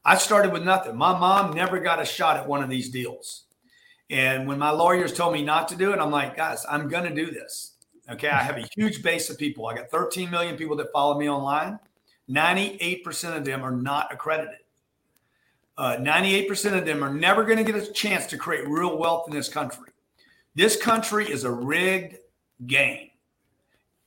I 0.06 0.18
started 0.18 0.52
with 0.52 0.64
nothing. 0.64 0.96
My 0.96 1.18
mom 1.18 1.54
never 1.54 1.80
got 1.80 2.02
a 2.02 2.06
shot 2.06 2.38
at 2.38 2.48
one 2.48 2.62
of 2.62 2.70
these 2.70 2.90
deals. 2.90 3.46
And 4.10 4.48
when 4.48 4.60
my 4.60 4.70
lawyers 4.70 5.14
told 5.14 5.34
me 5.34 5.44
not 5.44 5.70
to 5.70 5.76
do 5.76 5.94
it, 5.94 6.00
I'm 6.00 6.12
like, 6.12 6.36
guys, 6.36 6.66
I'm 6.70 6.88
going 6.88 7.06
to 7.06 7.16
do 7.16 7.32
this. 7.32 7.73
Okay. 8.10 8.30
I 8.30 8.44
have 8.44 8.58
a 8.58 8.68
huge 8.76 9.02
base 9.02 9.30
of 9.30 9.38
people. 9.38 9.68
I 9.68 9.76
got 9.76 9.90
13 9.90 10.30
million 10.30 10.58
people 10.58 10.76
that 10.78 10.92
follow 10.92 11.18
me 11.18 11.30
online. 11.30 11.80
98% 12.30 13.38
of 13.38 13.46
them 13.46 13.64
are 13.64 13.72
not 13.72 14.14
accredited. 14.14 14.60
Uh, 15.78 15.98
98% 16.00 16.78
of 16.78 16.86
them 16.86 17.04
are 17.04 17.14
never 17.14 17.44
going 17.44 17.58
to 17.58 17.64
get 17.64 17.76
a 17.76 17.92
chance 17.92 18.28
to 18.28 18.38
create 18.38 18.68
real 18.68 18.98
wealth 18.98 19.28
in 19.28 19.34
this 19.34 19.50
country. 19.50 19.90
This 20.56 20.80
country 20.80 21.30
is 21.30 21.46
a 21.46 21.52
rigged 21.52 22.18
game. 22.68 23.10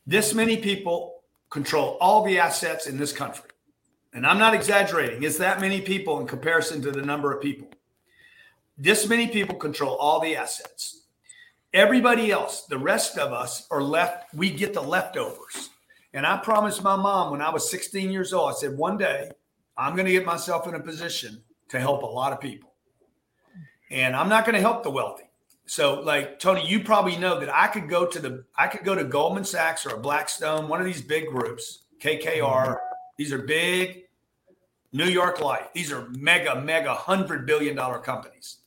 This 0.06 0.32
many 0.32 0.56
people 0.56 1.22
control 1.50 1.96
all 2.00 2.24
the 2.24 2.38
assets 2.38 2.86
in 2.86 2.96
this 2.96 3.12
country. 3.12 3.50
And 4.12 4.26
I'm 4.26 4.38
not 4.38 4.54
exaggerating. 4.54 5.24
It's 5.24 5.38
that 5.38 5.60
many 5.60 5.80
people 5.80 6.20
in 6.20 6.26
comparison 6.26 6.80
to 6.82 6.92
the 6.92 7.02
number 7.02 7.32
of 7.32 7.42
people. 7.42 7.68
This 8.78 9.08
many 9.08 9.26
people 9.26 9.56
control 9.56 9.96
all 9.96 10.20
the 10.20 10.36
assets. 10.36 11.05
Everybody 11.74 12.30
else, 12.30 12.62
the 12.62 12.78
rest 12.78 13.18
of 13.18 13.32
us 13.32 13.66
are 13.70 13.82
left, 13.82 14.34
we 14.34 14.50
get 14.50 14.72
the 14.72 14.80
leftovers. 14.80 15.70
And 16.14 16.24
I 16.24 16.38
promised 16.38 16.82
my 16.82 16.96
mom 16.96 17.30
when 17.30 17.42
I 17.42 17.50
was 17.50 17.70
16 17.70 18.10
years 18.10 18.32
old, 18.32 18.50
I 18.50 18.54
said, 18.54 18.76
one 18.76 18.96
day 18.96 19.30
I'm 19.76 19.94
going 19.94 20.06
to 20.06 20.12
get 20.12 20.24
myself 20.24 20.66
in 20.66 20.74
a 20.74 20.80
position 20.80 21.42
to 21.68 21.78
help 21.78 22.02
a 22.02 22.06
lot 22.06 22.32
of 22.32 22.40
people. 22.40 22.72
And 23.90 24.16
I'm 24.16 24.28
not 24.28 24.44
going 24.44 24.54
to 24.54 24.60
help 24.60 24.82
the 24.82 24.90
wealthy. 24.90 25.24
So, 25.66 26.00
like 26.00 26.38
Tony, 26.38 26.66
you 26.66 26.80
probably 26.80 27.16
know 27.16 27.40
that 27.40 27.52
I 27.52 27.66
could 27.66 27.88
go 27.88 28.06
to 28.06 28.20
the 28.20 28.44
I 28.56 28.68
could 28.68 28.84
go 28.84 28.94
to 28.94 29.02
Goldman 29.02 29.44
Sachs 29.44 29.84
or 29.84 29.96
a 29.96 29.98
Blackstone, 29.98 30.68
one 30.68 30.78
of 30.80 30.86
these 30.86 31.02
big 31.02 31.26
groups, 31.26 31.82
KKR. 32.00 32.78
These 33.18 33.32
are 33.32 33.38
big 33.38 34.04
New 34.92 35.06
York 35.06 35.40
Life. 35.40 35.66
These 35.74 35.90
are 35.90 36.08
mega, 36.10 36.60
mega 36.62 36.94
hundred 36.94 37.46
billion 37.46 37.74
dollar 37.74 37.98
companies 37.98 38.58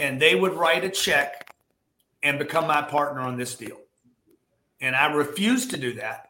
and 0.00 0.20
they 0.20 0.34
would 0.34 0.54
write 0.54 0.82
a 0.82 0.88
check 0.88 1.49
and 2.22 2.38
become 2.38 2.66
my 2.66 2.82
partner 2.82 3.20
on 3.20 3.36
this 3.36 3.54
deal. 3.54 3.78
And 4.80 4.96
I 4.96 5.12
refused 5.12 5.70
to 5.70 5.76
do 5.76 5.94
that 5.94 6.28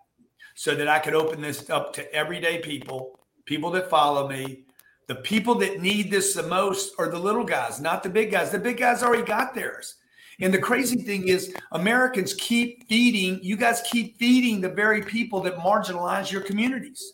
so 0.54 0.74
that 0.74 0.88
I 0.88 0.98
could 0.98 1.14
open 1.14 1.40
this 1.40 1.70
up 1.70 1.92
to 1.94 2.14
everyday 2.14 2.58
people, 2.58 3.18
people 3.44 3.70
that 3.72 3.90
follow 3.90 4.28
me. 4.28 4.64
The 5.06 5.14
people 5.16 5.56
that 5.56 5.80
need 5.80 6.10
this 6.10 6.34
the 6.34 6.42
most 6.44 6.94
are 6.98 7.08
the 7.08 7.18
little 7.18 7.44
guys, 7.44 7.80
not 7.80 8.02
the 8.02 8.08
big 8.08 8.30
guys. 8.30 8.50
The 8.50 8.58
big 8.58 8.76
guys 8.76 9.02
already 9.02 9.24
got 9.24 9.54
theirs. 9.54 9.96
And 10.40 10.54
the 10.54 10.58
crazy 10.58 10.96
thing 11.02 11.28
is, 11.28 11.54
Americans 11.72 12.34
keep 12.34 12.88
feeding, 12.88 13.40
you 13.42 13.56
guys 13.56 13.82
keep 13.90 14.18
feeding 14.18 14.60
the 14.60 14.70
very 14.70 15.02
people 15.02 15.40
that 15.42 15.56
marginalize 15.56 16.30
your 16.30 16.40
communities. 16.40 17.12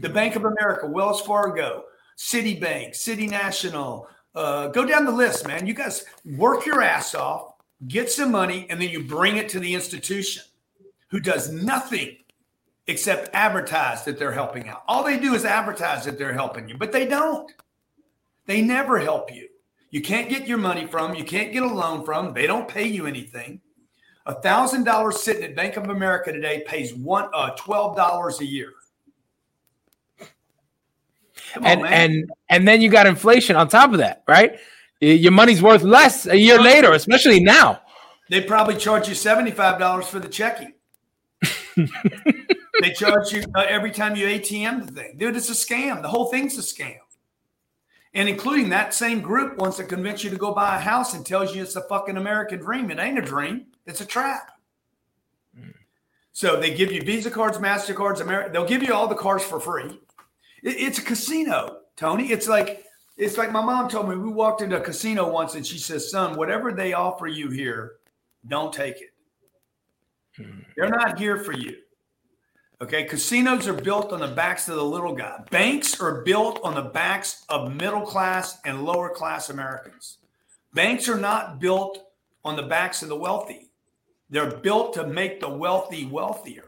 The 0.00 0.08
Bank 0.08 0.36
of 0.36 0.44
America, 0.44 0.86
Wells 0.86 1.22
Fargo, 1.22 1.84
Citibank, 2.18 2.94
City 2.94 3.26
National, 3.26 4.08
uh, 4.34 4.68
go 4.68 4.84
down 4.84 5.04
the 5.04 5.12
list, 5.12 5.46
man. 5.46 5.66
You 5.66 5.74
guys 5.74 6.04
work 6.24 6.66
your 6.66 6.82
ass 6.82 7.14
off, 7.14 7.49
get 7.88 8.10
some 8.10 8.30
money, 8.30 8.66
and 8.70 8.80
then 8.80 8.90
you 8.90 9.04
bring 9.04 9.36
it 9.36 9.48
to 9.50 9.60
the 9.60 9.74
institution 9.74 10.42
who 11.08 11.20
does 11.20 11.50
nothing 11.50 12.16
except 12.86 13.30
advertise 13.34 14.04
that 14.04 14.18
they're 14.18 14.32
helping 14.32 14.68
out. 14.68 14.82
All 14.88 15.04
they 15.04 15.18
do 15.18 15.34
is 15.34 15.44
advertise 15.44 16.04
that 16.04 16.18
they're 16.18 16.32
helping 16.32 16.68
you, 16.68 16.76
but 16.76 16.92
they 16.92 17.06
don't. 17.06 17.50
They 18.46 18.62
never 18.62 18.98
help 18.98 19.32
you. 19.34 19.48
You 19.90 20.02
can't 20.02 20.28
get 20.28 20.46
your 20.46 20.58
money 20.58 20.86
from, 20.86 21.14
you 21.14 21.24
can't 21.24 21.52
get 21.52 21.62
a 21.62 21.66
loan 21.66 22.04
from, 22.04 22.32
they 22.32 22.46
don't 22.46 22.68
pay 22.68 22.86
you 22.86 23.06
anything. 23.06 23.60
A 24.26 24.34
thousand 24.34 24.84
dollars 24.84 25.20
sitting 25.22 25.42
at 25.42 25.56
Bank 25.56 25.76
of 25.76 25.88
America 25.88 26.32
today 26.32 26.62
pays 26.66 26.94
one 26.94 27.28
uh, 27.32 27.50
twelve 27.56 27.96
dollars 27.96 28.40
a 28.40 28.44
year. 28.44 28.72
And 31.62 31.84
and 31.86 32.30
and 32.48 32.68
then 32.68 32.80
you 32.80 32.90
got 32.90 33.06
inflation 33.06 33.56
on 33.56 33.68
top 33.68 33.92
of 33.92 33.98
that, 33.98 34.22
right? 34.28 34.58
Your 35.00 35.32
money's 35.32 35.62
worth 35.62 35.82
less 35.82 36.26
a 36.26 36.36
year 36.36 36.60
later, 36.60 36.92
especially 36.92 37.40
now. 37.40 37.80
They 38.28 38.42
probably 38.42 38.76
charge 38.76 39.08
you 39.08 39.14
seventy 39.14 39.50
five 39.50 39.78
dollars 39.78 40.06
for 40.06 40.18
the 40.18 40.28
checking. 40.28 40.74
they 42.80 42.92
charge 42.94 43.32
you 43.32 43.42
uh, 43.56 43.64
every 43.66 43.90
time 43.90 44.14
you 44.14 44.26
ATM 44.26 44.86
the 44.86 44.92
thing, 44.92 45.16
dude. 45.16 45.36
It's 45.36 45.48
a 45.48 45.52
scam. 45.52 46.02
The 46.02 46.08
whole 46.08 46.26
thing's 46.26 46.58
a 46.58 46.62
scam. 46.62 46.98
And 48.12 48.28
including 48.28 48.70
that 48.70 48.92
same 48.92 49.20
group 49.20 49.56
wants 49.58 49.76
to 49.76 49.84
convince 49.84 50.24
you 50.24 50.30
to 50.30 50.36
go 50.36 50.52
buy 50.52 50.76
a 50.76 50.80
house 50.80 51.14
and 51.14 51.24
tells 51.24 51.54
you 51.54 51.62
it's 51.62 51.76
a 51.76 51.82
fucking 51.82 52.16
American 52.16 52.58
dream. 52.58 52.90
It 52.90 52.98
ain't 52.98 53.18
a 53.18 53.22
dream. 53.22 53.66
It's 53.86 54.00
a 54.00 54.06
trap. 54.06 54.52
So 56.32 56.58
they 56.60 56.74
give 56.74 56.92
you 56.92 57.02
Visa 57.02 57.30
cards, 57.30 57.58
Mastercards, 57.58 58.20
America. 58.20 58.50
They'll 58.52 58.66
give 58.66 58.82
you 58.82 58.94
all 58.94 59.06
the 59.06 59.14
cards 59.14 59.44
for 59.44 59.60
free. 59.60 60.00
It, 60.62 60.76
it's 60.76 60.98
a 60.98 61.02
casino, 61.02 61.78
Tony. 61.96 62.32
It's 62.32 62.48
like 62.48 62.84
it's 63.20 63.36
like 63.36 63.52
my 63.52 63.62
mom 63.62 63.88
told 63.88 64.08
me. 64.08 64.16
We 64.16 64.30
walked 64.30 64.62
into 64.62 64.78
a 64.78 64.80
casino 64.80 65.30
once, 65.30 65.54
and 65.54 65.66
she 65.66 65.78
says, 65.78 66.10
"Son, 66.10 66.36
whatever 66.36 66.72
they 66.72 66.94
offer 66.94 67.26
you 67.26 67.50
here, 67.50 67.96
don't 68.48 68.72
take 68.72 68.96
it. 69.00 69.12
Hmm. 70.36 70.60
They're 70.76 70.88
not 70.88 71.18
here 71.18 71.36
for 71.36 71.52
you." 71.52 71.76
Okay, 72.82 73.04
casinos 73.04 73.68
are 73.68 73.74
built 73.74 74.10
on 74.10 74.20
the 74.20 74.28
backs 74.28 74.66
of 74.68 74.76
the 74.76 74.84
little 74.84 75.14
guy. 75.14 75.44
Banks 75.50 76.00
are 76.00 76.22
built 76.22 76.60
on 76.64 76.74
the 76.74 76.80
backs 76.80 77.44
of 77.50 77.74
middle 77.74 78.00
class 78.00 78.58
and 78.64 78.84
lower 78.84 79.10
class 79.10 79.50
Americans. 79.50 80.16
Banks 80.72 81.06
are 81.06 81.18
not 81.18 81.60
built 81.60 81.98
on 82.42 82.56
the 82.56 82.62
backs 82.62 83.02
of 83.02 83.10
the 83.10 83.16
wealthy. 83.16 83.70
They're 84.30 84.56
built 84.56 84.94
to 84.94 85.06
make 85.06 85.40
the 85.40 85.50
wealthy 85.50 86.06
wealthier. 86.06 86.64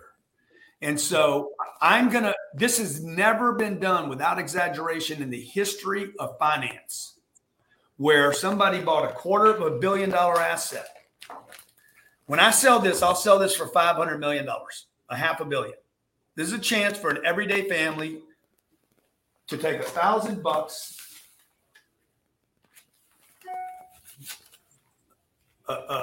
And 0.83 1.01
so 1.01 1.53
I'm 1.83 2.11
going 2.11 2.23
to, 2.23 2.35
this 2.55 2.79
has 2.79 3.03
never 3.03 3.55
been 3.55 3.81
done 3.81 4.09
without 4.09 4.39
exaggeration 4.39 5.21
in 5.21 5.31
the 5.31 5.41
history 5.41 6.13
of 6.21 6.39
finance, 6.39 7.19
where 7.97 8.33
somebody 8.33 8.81
bought 8.81 9.05
a 9.05 9.13
quarter 9.13 9.47
of 9.47 9.61
a 9.61 9.79
billion 9.81 10.09
dollar 10.09 10.41
asset. 10.41 10.87
When 12.27 12.39
I 12.39 12.53
sell 12.53 12.79
this, 12.79 13.03
I'll 13.03 13.17
sell 13.17 13.37
this 13.37 13.57
for 13.57 13.67
$500 13.67 14.21
million, 14.21 14.47
a 15.09 15.17
half 15.17 15.41
a 15.41 15.45
billion. 15.45 15.75
This 16.37 16.47
is 16.47 16.55
a 16.55 16.59
chance 16.61 16.97
for 16.97 17.11
an 17.11 17.19
everyday 17.27 17.69
family 17.69 18.21
to 19.49 19.59
take 19.59 19.81
a 19.81 19.83
thousand 19.83 20.41
bucks 20.41 21.02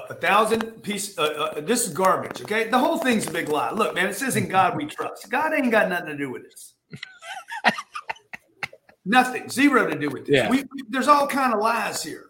a, 0.10 0.14
thousand 0.16 0.84
piece. 0.84 1.18
Uh, 1.18 1.24
uh, 1.24 1.62
this 1.62 1.88
is 1.88 1.94
garbage. 1.94 2.42
Okay, 2.42 2.70
the 2.70 2.78
whole 2.78 2.98
thing's 2.98 3.28
a 3.28 3.32
big 3.32 3.50
lie. 3.50 3.72
Look, 3.72 3.96
man, 3.96 4.08
it 4.08 4.16
says 4.16 4.36
in 4.36 4.48
God 4.48 4.76
we 4.76 4.86
trust. 4.86 5.30
God 5.30 5.54
ain't 5.54 5.72
got 5.72 5.90
nothing 5.90 6.08
to 6.08 6.18
do 6.18 6.32
with 6.32 6.44
this. 6.44 6.74
nothing, 9.06 9.50
zero 9.50 9.88
to 9.88 9.98
do 9.98 10.10
with 10.10 10.26
this. 10.26 10.36
Yeah. 10.36 10.50
We, 10.50 10.64
there's 10.90 11.08
all 11.08 11.28
kind 11.28 11.54
of 11.54 11.60
lies 11.60 12.04
here. 12.04 12.26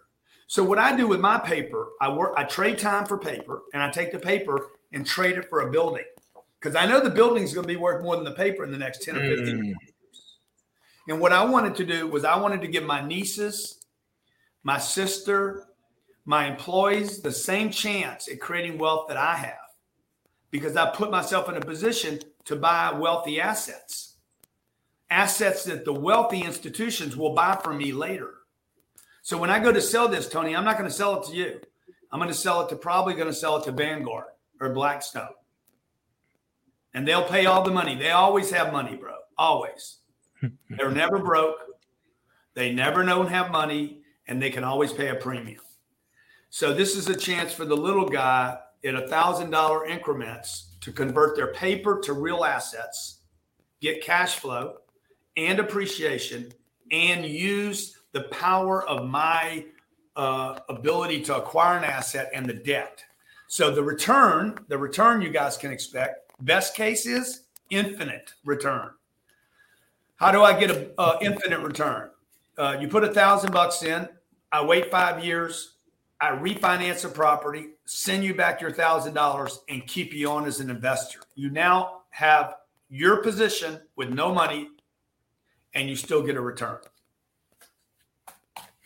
So 0.47 0.63
what 0.63 0.79
I 0.79 0.95
do 0.95 1.07
with 1.07 1.19
my 1.19 1.37
paper, 1.37 1.89
I 2.01 2.11
work, 2.11 2.33
I 2.35 2.43
trade 2.43 2.79
time 2.79 3.05
for 3.05 3.17
paper, 3.17 3.61
and 3.73 3.83
I 3.83 3.91
take 3.91 4.11
the 4.11 4.19
paper 4.19 4.69
and 4.91 5.05
trade 5.05 5.37
it 5.37 5.47
for 5.47 5.61
a 5.61 5.71
building 5.71 6.05
because 6.59 6.75
I 6.75 6.87
know 6.87 6.99
the 6.99 7.09
building 7.09 7.43
is 7.43 7.53
going 7.53 7.67
to 7.67 7.73
be 7.73 7.77
worth 7.77 8.03
more 8.03 8.15
than 8.15 8.25
the 8.25 8.31
paper 8.31 8.63
in 8.63 8.71
the 8.71 8.77
next 8.77 9.03
ten 9.03 9.15
or 9.15 9.21
fifteen 9.21 9.57
mm. 9.57 9.65
years. 9.65 9.77
And 11.07 11.19
what 11.19 11.33
I 11.33 11.43
wanted 11.43 11.75
to 11.75 11.85
do 11.85 12.07
was 12.07 12.25
I 12.25 12.37
wanted 12.37 12.61
to 12.61 12.67
give 12.67 12.83
my 12.83 13.01
nieces, 13.01 13.85
my 14.63 14.77
sister, 14.77 15.68
my 16.25 16.47
employees 16.47 17.21
the 17.21 17.31
same 17.31 17.71
chance 17.71 18.27
at 18.27 18.39
creating 18.39 18.77
wealth 18.77 19.07
that 19.07 19.17
I 19.17 19.35
have 19.35 19.55
because 20.51 20.75
I 20.75 20.89
put 20.91 21.11
myself 21.11 21.49
in 21.49 21.57
a 21.57 21.61
position 21.61 22.19
to 22.45 22.55
buy 22.55 22.91
wealthy 22.91 23.39
assets, 23.39 24.15
assets 25.09 25.63
that 25.65 25.85
the 25.85 25.93
wealthy 25.93 26.41
institutions 26.41 27.15
will 27.15 27.33
buy 27.33 27.59
from 27.63 27.77
me 27.77 27.91
later. 27.91 28.33
So 29.21 29.37
when 29.37 29.49
I 29.49 29.59
go 29.59 29.71
to 29.71 29.81
sell 29.81 30.07
this, 30.07 30.27
Tony, 30.27 30.55
I'm 30.55 30.65
not 30.65 30.77
going 30.77 30.89
to 30.89 30.95
sell 30.95 31.21
it 31.21 31.27
to 31.29 31.35
you. 31.35 31.59
I'm 32.11 32.19
going 32.19 32.31
to 32.31 32.37
sell 32.37 32.61
it 32.61 32.69
to 32.69 32.75
probably 32.75 33.13
going 33.13 33.27
to 33.27 33.33
sell 33.33 33.57
it 33.57 33.65
to 33.65 33.71
Vanguard 33.71 34.25
or 34.59 34.73
Blackstone. 34.73 35.29
And 36.93 37.07
they'll 37.07 37.27
pay 37.27 37.45
all 37.45 37.63
the 37.63 37.71
money. 37.71 37.95
They 37.95 38.09
always 38.09 38.49
have 38.49 38.73
money, 38.73 38.95
bro. 38.95 39.13
Always. 39.37 39.97
They're 40.69 40.91
never 40.91 41.19
broke. 41.19 41.57
They 42.55 42.73
never 42.73 43.03
don't 43.03 43.29
have 43.29 43.51
money 43.51 44.01
and 44.27 44.41
they 44.41 44.49
can 44.49 44.63
always 44.63 44.91
pay 44.91 45.09
a 45.09 45.15
premium. 45.15 45.61
So 46.49 46.73
this 46.73 46.95
is 46.95 47.07
a 47.09 47.15
chance 47.15 47.53
for 47.53 47.65
the 47.65 47.77
little 47.77 48.07
guy 48.07 48.57
in 48.83 48.95
a 48.95 49.07
thousand 49.07 49.51
dollar 49.51 49.85
increments 49.85 50.75
to 50.81 50.91
convert 50.91 51.35
their 51.35 51.53
paper 51.53 51.99
to 52.03 52.13
real 52.13 52.43
assets, 52.43 53.19
get 53.81 54.03
cash 54.03 54.39
flow 54.39 54.77
and 55.37 55.59
appreciation, 55.59 56.51
and 56.91 57.25
use 57.25 57.97
the 58.13 58.23
power 58.23 58.87
of 58.87 59.07
my 59.07 59.65
uh, 60.15 60.59
ability 60.69 61.21
to 61.21 61.37
acquire 61.37 61.77
an 61.77 61.83
asset 61.83 62.31
and 62.33 62.45
the 62.45 62.53
debt. 62.53 63.03
So 63.47 63.71
the 63.71 63.83
return, 63.83 64.57
the 64.67 64.77
return 64.77 65.21
you 65.21 65.29
guys 65.29 65.55
can 65.55 65.71
expect, 65.71 66.31
best 66.41 66.75
case 66.75 67.05
is 67.05 67.43
infinite 67.69 68.33
return. 68.43 68.89
How 70.15 70.31
do 70.31 70.41
I 70.41 70.59
get 70.59 70.71
an 70.71 71.17
infinite 71.21 71.59
return? 71.59 72.09
Uh, 72.57 72.77
you 72.79 72.87
put 72.87 73.03
a 73.03 73.13
thousand 73.13 73.51
bucks 73.53 73.83
in. 73.83 74.09
I 74.51 74.65
wait 74.65 74.91
five 74.91 75.23
years. 75.23 75.75
I 76.21 76.31
refinance 76.31 77.03
the 77.03 77.09
property, 77.09 77.69
send 77.85 78.23
you 78.23 78.33
back 78.33 78.59
your 78.59 78.71
thousand 78.71 79.13
dollars, 79.13 79.59
and 79.69 79.85
keep 79.87 80.13
you 80.13 80.29
on 80.29 80.45
as 80.45 80.59
an 80.59 80.69
investor. 80.69 81.19
You 81.35 81.49
now 81.49 82.01
have 82.09 82.55
your 82.89 83.17
position 83.17 83.79
with 83.95 84.09
no 84.09 84.33
money, 84.33 84.69
and 85.73 85.87
you 85.87 85.95
still 85.95 86.21
get 86.21 86.35
a 86.35 86.41
return. 86.41 86.77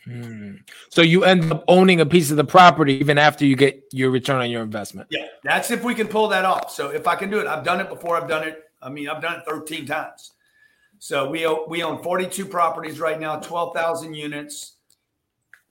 Hmm. 0.04 0.56
So 0.90 1.00
you 1.00 1.24
end 1.24 1.50
up 1.50 1.64
owning 1.66 2.00
a 2.00 2.06
piece 2.06 2.30
of 2.30 2.36
the 2.36 2.44
property 2.44 2.94
even 2.94 3.16
after 3.16 3.46
you 3.46 3.56
get 3.56 3.82
your 3.90 4.10
return 4.10 4.40
on 4.40 4.50
your 4.50 4.62
investment. 4.62 5.08
Yeah, 5.10 5.26
that's 5.42 5.70
if 5.70 5.82
we 5.82 5.94
can 5.94 6.08
pull 6.08 6.28
that 6.28 6.44
off. 6.44 6.70
So 6.70 6.90
if 6.90 7.06
I 7.06 7.16
can 7.16 7.30
do 7.30 7.40
it, 7.40 7.46
I've 7.46 7.64
done 7.64 7.80
it 7.80 7.88
before. 7.88 8.20
I've 8.20 8.28
done 8.28 8.46
it. 8.46 8.64
I 8.82 8.90
mean, 8.90 9.08
I've 9.08 9.22
done 9.22 9.40
it 9.40 9.44
13 9.48 9.86
times. 9.86 10.32
So 10.98 11.28
we 11.28 11.48
we 11.68 11.82
own 11.82 12.02
42 12.02 12.46
properties 12.46 13.00
right 13.00 13.18
now, 13.18 13.40
12,000 13.40 14.14
units 14.14 14.73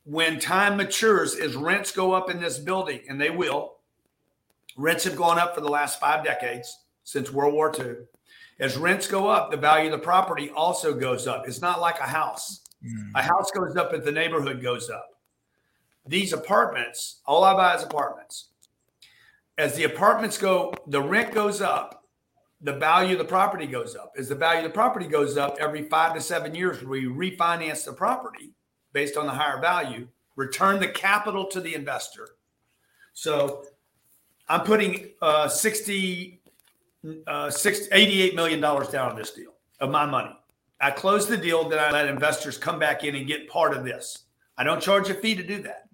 when 0.05 0.39
time 0.39 0.77
matures, 0.77 1.35
as 1.35 1.55
rents 1.55 1.91
go 1.91 2.11
up 2.11 2.29
in 2.29 2.41
this 2.41 2.59
building, 2.59 3.01
and 3.07 3.19
they 3.19 3.29
will, 3.29 3.77
rents 4.77 5.05
have 5.05 5.15
gone 5.15 5.39
up 5.39 5.55
for 5.55 5.61
the 5.61 5.69
last 5.69 5.99
five 5.99 6.23
decades 6.23 6.85
since 7.03 7.31
World 7.31 7.53
War 7.53 7.71
II. 7.77 7.95
As 8.59 8.77
rents 8.77 9.07
go 9.07 9.27
up, 9.27 9.49
the 9.49 9.57
value 9.57 9.91
of 9.91 9.99
the 9.99 10.03
property 10.03 10.49
also 10.51 10.93
goes 10.93 11.25
up. 11.25 11.47
It's 11.47 11.61
not 11.61 11.81
like 11.81 11.99
a 11.99 12.03
house. 12.03 12.61
Mm. 12.85 13.11
A 13.15 13.21
house 13.21 13.49
goes 13.51 13.75
up 13.75 13.93
if 13.93 14.03
the 14.03 14.11
neighborhood 14.11 14.61
goes 14.61 14.89
up. 14.89 15.07
These 16.05 16.33
apartments, 16.33 17.21
all 17.25 17.43
I 17.43 17.53
buy 17.53 17.75
is 17.75 17.83
apartments. 17.83 18.49
As 19.57 19.75
the 19.75 19.85
apartments 19.85 20.37
go, 20.37 20.73
the 20.87 21.01
rent 21.01 21.33
goes 21.33 21.61
up, 21.61 22.03
the 22.61 22.73
value 22.73 23.13
of 23.13 23.19
the 23.19 23.25
property 23.25 23.67
goes 23.67 23.95
up. 23.95 24.13
As 24.17 24.29
the 24.29 24.35
value 24.35 24.59
of 24.59 24.65
the 24.65 24.73
property 24.73 25.07
goes 25.07 25.37
up, 25.37 25.57
every 25.59 25.83
five 25.83 26.13
to 26.15 26.21
seven 26.21 26.55
years, 26.55 26.83
we 26.83 27.05
refinance 27.05 27.85
the 27.85 27.93
property 27.93 28.53
based 28.93 29.17
on 29.17 29.25
the 29.25 29.31
higher 29.31 29.59
value, 29.59 30.07
return 30.35 30.79
the 30.79 30.87
capital 30.87 31.45
to 31.47 31.59
the 31.59 31.75
investor. 31.75 32.29
So 33.13 33.65
I'm 34.47 34.61
putting 34.61 35.09
uh, 35.21 35.47
60, 35.47 36.39
uh, 37.27 37.49
60, 37.49 37.89
$88 37.89 38.35
million 38.35 38.61
down 38.61 39.11
on 39.11 39.15
this 39.15 39.31
deal 39.31 39.53
of 39.79 39.89
my 39.89 40.05
money. 40.05 40.35
I 40.79 40.91
close 40.91 41.27
the 41.27 41.37
deal, 41.37 41.67
then 41.69 41.79
I 41.79 41.91
let 41.91 42.07
investors 42.07 42.57
come 42.57 42.77
back 42.77 43.03
in 43.03 43.15
and 43.15 43.25
get 43.25 43.49
part 43.49 43.75
of 43.75 43.83
this. 43.83 44.23
I 44.57 44.63
don't 44.63 44.81
charge 44.81 45.09
a 45.09 45.13
fee 45.13 45.35
to 45.35 45.43
do 45.43 45.61
that. 45.63 45.87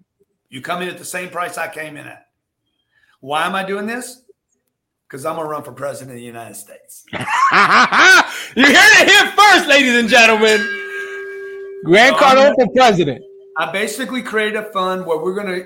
You 0.48 0.60
come 0.60 0.82
in 0.82 0.88
at 0.88 0.98
the 0.98 1.04
same 1.04 1.28
price 1.28 1.58
I 1.58 1.68
came 1.68 1.96
in 1.96 2.06
at. 2.06 2.26
Why 3.20 3.46
am 3.46 3.54
I 3.54 3.64
doing 3.64 3.86
this? 3.86 4.22
Because 5.06 5.24
I'm 5.24 5.36
gonna 5.36 5.48
run 5.48 5.62
for 5.62 5.72
president 5.72 6.10
of 6.10 6.16
the 6.16 6.22
United 6.22 6.54
States. 6.54 7.04
you 7.12 7.18
heard 7.18 7.26
it 8.56 9.08
here 9.08 9.32
first, 9.32 9.68
ladies 9.68 9.94
and 9.94 10.08
gentlemen. 10.08 10.79
Grant 11.84 12.16
So, 12.18 12.22
Cardone 12.24 12.54
for 12.56 12.68
president. 12.74 13.24
I 13.56 13.70
basically 13.72 14.22
created 14.22 14.56
a 14.56 14.72
fund 14.72 15.04
where 15.04 15.18
we're 15.18 15.34
gonna. 15.34 15.64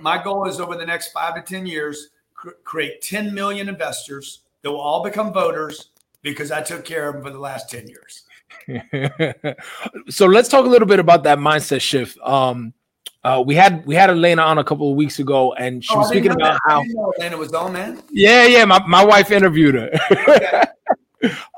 My 0.00 0.22
goal 0.22 0.46
is 0.48 0.60
over 0.60 0.76
the 0.76 0.86
next 0.86 1.12
five 1.12 1.34
to 1.34 1.42
ten 1.42 1.66
years, 1.66 2.10
cr- 2.34 2.50
create 2.64 3.02
10 3.02 3.34
million 3.34 3.68
investors 3.68 4.40
that 4.62 4.70
will 4.70 4.80
all 4.80 5.02
become 5.02 5.32
voters 5.32 5.90
because 6.22 6.50
I 6.50 6.62
took 6.62 6.84
care 6.84 7.08
of 7.08 7.14
them 7.14 7.22
for 7.24 7.30
the 7.30 7.38
last 7.38 7.70
10 7.70 7.88
years. 7.88 8.22
so 10.08 10.26
let's 10.26 10.48
talk 10.48 10.64
a 10.66 10.68
little 10.68 10.88
bit 10.88 10.98
about 10.98 11.22
that 11.24 11.38
mindset 11.38 11.80
shift. 11.80 12.18
Um, 12.22 12.72
uh, 13.24 13.42
we 13.44 13.54
had 13.56 13.84
we 13.86 13.94
had 13.96 14.08
Elena 14.10 14.42
on 14.42 14.58
a 14.58 14.64
couple 14.64 14.90
of 14.90 14.96
weeks 14.96 15.18
ago, 15.18 15.52
and 15.54 15.84
she 15.84 15.92
Oh, 15.94 15.98
was 15.98 16.08
speaking 16.08 16.30
about 16.30 16.52
that. 16.52 16.60
How 16.64 16.82
Atlanta 17.12 17.36
was 17.36 17.52
on, 17.52 17.72
man. 17.72 18.02
Yeah, 18.10 18.46
yeah. 18.46 18.64
My, 18.64 18.84
my 18.86 19.04
wife 19.04 19.30
interviewed 19.32 19.74
her. 19.74 19.90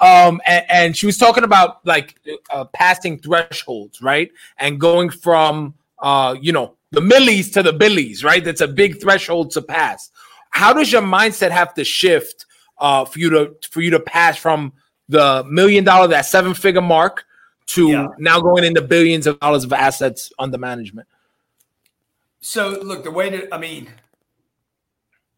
um, 0.00 0.40
and, 0.46 0.64
and 0.68 0.96
she 0.96 1.06
was 1.06 1.16
talking 1.16 1.44
about 1.44 1.84
like 1.86 2.16
uh, 2.50 2.64
passing 2.66 3.18
thresholds, 3.18 4.00
right? 4.02 4.30
And 4.58 4.80
going 4.80 5.10
from 5.10 5.74
uh, 6.00 6.36
you 6.40 6.52
know, 6.52 6.74
the 6.90 7.00
millies 7.00 7.50
to 7.52 7.62
the 7.62 7.72
billies, 7.72 8.22
right? 8.24 8.44
That's 8.44 8.60
a 8.60 8.68
big 8.68 9.00
threshold 9.00 9.50
to 9.52 9.62
pass. 9.62 10.10
How 10.50 10.72
does 10.72 10.90
your 10.92 11.02
mindset 11.02 11.50
have 11.50 11.74
to 11.74 11.84
shift 11.84 12.46
uh 12.78 13.04
for 13.04 13.18
you 13.18 13.30
to 13.30 13.56
for 13.70 13.80
you 13.80 13.90
to 13.90 14.00
pass 14.00 14.36
from 14.36 14.72
the 15.08 15.44
million 15.48 15.84
dollar, 15.84 16.06
that 16.08 16.26
seven 16.26 16.54
figure 16.54 16.80
mark 16.80 17.24
to 17.66 17.88
Yeah. 17.88 18.06
now 18.18 18.40
going 18.40 18.64
into 18.64 18.80
billions 18.80 19.26
of 19.26 19.38
dollars 19.40 19.64
of 19.64 19.72
assets 19.72 20.32
under 20.38 20.56
management? 20.58 21.08
So 22.40 22.78
look, 22.82 23.02
the 23.04 23.10
way 23.10 23.30
to 23.30 23.52
I 23.52 23.58
mean, 23.58 23.88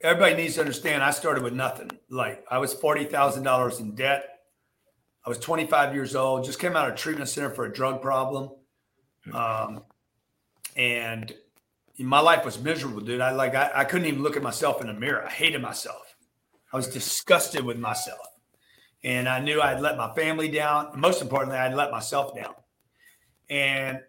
everybody 0.03 0.35
needs 0.35 0.55
to 0.55 0.61
understand 0.61 1.03
I 1.03 1.11
started 1.11 1.43
with 1.43 1.53
nothing. 1.53 1.91
Like 2.09 2.45
I 2.51 2.59
was 2.59 2.75
forty 2.75 3.05
thousand 3.05 3.43
dollars 3.45 3.81
in 3.81 3.95
debt. 3.95 4.27
I 5.25 5.29
was 5.29 5.39
25 5.39 5.95
years 5.95 6.17
old, 6.17 6.45
just 6.45 6.59
came 6.59 6.77
out 6.77 6.89
of 6.89 6.97
treatment 6.97 7.29
center 7.29 7.51
for 7.51 7.67
a 7.67 7.73
drug 7.73 8.01
problem. 8.01 8.51
Um, 9.35 9.83
and 10.77 11.35
my 11.99 12.21
life 12.21 12.45
was 12.45 12.59
miserable, 12.59 13.01
dude. 13.01 13.21
I 13.21 13.33
like 13.33 13.55
I, 13.55 13.71
I 13.75 13.85
couldn't 13.85 14.07
even 14.07 14.23
look 14.23 14.37
at 14.37 14.43
myself 14.43 14.81
in 14.81 14.87
the 14.87 14.95
mirror. 14.95 15.25
I 15.27 15.31
hated 15.31 15.61
myself. 15.61 16.15
I 16.73 16.77
was 16.77 16.89
disgusted 16.89 17.65
with 17.65 17.79
myself. 17.79 18.27
And 19.03 19.29
I 19.29 19.41
knew 19.41 19.61
I'd 19.61 19.81
let 19.81 19.97
my 19.97 20.15
family 20.15 20.49
down. 20.49 20.99
Most 20.99 21.23
importantly, 21.23 21.59
I'd 21.59 21.75
let 21.75 21.91
myself 21.91 22.35
down. 22.35 22.55
And 23.49 24.01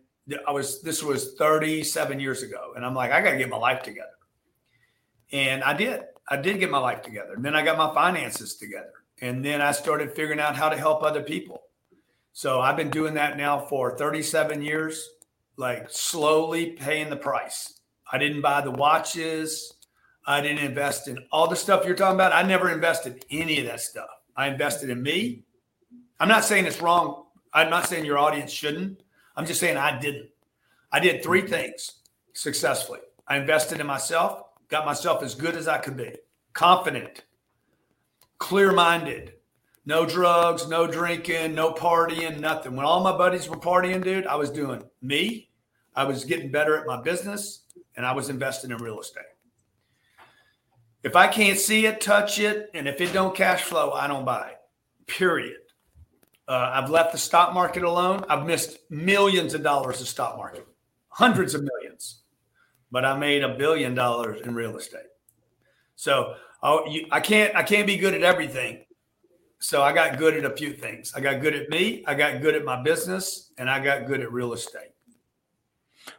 I 0.47 0.51
was 0.51 0.81
this 0.81 1.03
was 1.03 1.33
37 1.33 2.19
years 2.19 2.43
ago. 2.43 2.73
And 2.75 2.85
I'm 2.85 2.95
like, 2.95 3.11
I 3.11 3.21
gotta 3.21 3.37
get 3.37 3.49
my 3.49 3.57
life 3.57 3.83
together. 3.83 4.07
And 5.31 5.63
I 5.63 5.73
did. 5.73 6.01
I 6.27 6.37
did 6.37 6.59
get 6.59 6.69
my 6.69 6.77
life 6.77 7.01
together. 7.01 7.33
And 7.33 7.43
then 7.43 7.55
I 7.55 7.63
got 7.63 7.77
my 7.77 7.93
finances 7.93 8.55
together. 8.55 8.93
And 9.21 9.43
then 9.43 9.61
I 9.61 9.71
started 9.71 10.15
figuring 10.15 10.39
out 10.39 10.55
how 10.55 10.69
to 10.69 10.77
help 10.77 11.03
other 11.03 11.21
people. 11.21 11.63
So 12.33 12.61
I've 12.61 12.77
been 12.77 12.89
doing 12.89 13.13
that 13.15 13.37
now 13.37 13.59
for 13.59 13.97
37 13.97 14.61
years, 14.61 15.09
like 15.57 15.87
slowly 15.89 16.71
paying 16.71 17.09
the 17.09 17.17
price. 17.17 17.81
I 18.11 18.17
didn't 18.17 18.41
buy 18.41 18.61
the 18.61 18.71
watches. 18.71 19.73
I 20.25 20.41
didn't 20.41 20.59
invest 20.59 21.07
in 21.07 21.19
all 21.31 21.47
the 21.47 21.55
stuff 21.55 21.85
you're 21.85 21.95
talking 21.95 22.15
about. 22.15 22.33
I 22.33 22.43
never 22.43 22.71
invested 22.71 23.25
in 23.29 23.41
any 23.41 23.59
of 23.59 23.65
that 23.65 23.81
stuff. 23.81 24.09
I 24.35 24.47
invested 24.47 24.89
in 24.89 25.01
me. 25.01 25.43
I'm 26.19 26.29
not 26.29 26.45
saying 26.45 26.65
it's 26.65 26.81
wrong. 26.81 27.25
I'm 27.53 27.69
not 27.69 27.87
saying 27.87 28.05
your 28.05 28.17
audience 28.17 28.51
shouldn't. 28.51 29.01
I'm 29.35 29.45
just 29.45 29.59
saying 29.59 29.77
I 29.77 29.99
didn't. 29.99 30.29
I 30.91 30.99
did 30.99 31.23
three 31.23 31.41
things 31.41 31.93
successfully. 32.33 32.99
I 33.27 33.37
invested 33.37 33.79
in 33.79 33.87
myself, 33.87 34.43
got 34.71 34.85
myself 34.85 35.21
as 35.21 35.35
good 35.35 35.55
as 35.55 35.67
I 35.67 35.77
could 35.77 35.97
be, 35.97 36.15
confident, 36.53 37.25
clear 38.39 38.71
minded, 38.71 39.33
no 39.85 40.05
drugs, 40.05 40.67
no 40.67 40.87
drinking, 40.87 41.53
no 41.53 41.73
partying, 41.73 42.39
nothing. 42.39 42.75
When 42.75 42.85
all 42.85 43.03
my 43.03 43.15
buddies 43.15 43.49
were 43.49 43.57
partying, 43.57 44.03
dude, 44.03 44.25
I 44.25 44.35
was 44.35 44.49
doing 44.49 44.81
me. 45.01 45.49
I 45.93 46.05
was 46.05 46.23
getting 46.23 46.51
better 46.51 46.77
at 46.77 46.87
my 46.87 47.01
business 47.01 47.63
and 47.97 48.05
I 48.05 48.13
was 48.13 48.29
investing 48.29 48.71
in 48.71 48.77
real 48.77 48.99
estate. 48.99 49.25
If 51.03 51.15
I 51.15 51.27
can't 51.27 51.59
see 51.59 51.87
it, 51.87 51.99
touch 51.99 52.39
it, 52.39 52.69
and 52.73 52.87
if 52.87 53.01
it 53.01 53.11
don't 53.11 53.35
cash 53.35 53.63
flow, 53.63 53.91
I 53.91 54.07
don't 54.07 54.23
buy 54.23 54.49
it. 54.49 54.57
Period. 55.07 55.57
Uh, 56.47 56.71
I've 56.73 56.89
left 56.89 57.11
the 57.11 57.17
stock 57.17 57.53
market 57.53 57.83
alone. 57.83 58.23
I've 58.29 58.45
missed 58.45 58.77
millions 58.89 59.53
of 59.53 59.63
dollars 59.63 59.99
of 59.99 60.07
stock 60.07 60.37
market, 60.37 60.65
hundreds 61.09 61.55
of 61.55 61.63
millions, 61.63 62.20
but 62.91 63.05
I 63.05 63.17
made 63.17 63.43
a 63.43 63.55
billion 63.55 63.95
dollars 63.95 64.41
in 64.41 64.53
real 64.53 64.77
estate. 64.77 65.01
So 65.95 66.35
oh, 66.61 66.85
you, 66.87 67.07
I 67.11 67.19
can't 67.19 67.55
I 67.55 67.63
can't 67.63 67.87
be 67.87 67.97
good 67.97 68.13
at 68.13 68.23
everything. 68.23 68.85
So 69.59 69.83
I 69.83 69.93
got 69.93 70.17
good 70.17 70.35
at 70.35 70.43
a 70.43 70.55
few 70.55 70.73
things. 70.73 71.13
I 71.15 71.21
got 71.21 71.39
good 71.39 71.53
at 71.53 71.69
me. 71.69 72.03
I 72.07 72.15
got 72.15 72.41
good 72.41 72.55
at 72.55 72.65
my 72.65 72.81
business, 72.81 73.51
and 73.59 73.69
I 73.69 73.79
got 73.79 74.07
good 74.07 74.19
at 74.19 74.31
real 74.31 74.53
estate. 74.53 74.89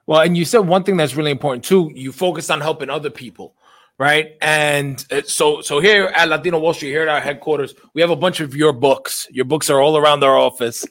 Well, 0.06 0.20
and 0.20 0.36
you 0.36 0.44
said 0.44 0.60
one 0.60 0.84
thing 0.84 0.96
that's 0.96 1.16
really 1.16 1.32
important 1.32 1.64
too. 1.64 1.90
You 1.94 2.12
focus 2.12 2.50
on 2.50 2.60
helping 2.60 2.88
other 2.88 3.10
people, 3.10 3.56
right? 3.98 4.36
And 4.40 5.04
uh, 5.10 5.22
so, 5.22 5.60
so 5.60 5.80
here 5.80 6.12
at 6.14 6.28
Latino 6.28 6.60
Wall 6.60 6.72
Street, 6.72 6.90
here 6.90 7.02
at 7.02 7.08
our 7.08 7.20
headquarters, 7.20 7.74
we 7.94 8.00
have 8.00 8.10
a 8.10 8.16
bunch 8.16 8.40
of 8.40 8.54
your 8.54 8.72
books. 8.72 9.26
Your 9.30 9.44
books 9.44 9.70
are 9.70 9.80
all 9.80 9.96
around 9.96 10.22
our 10.22 10.36
office. 10.36 10.84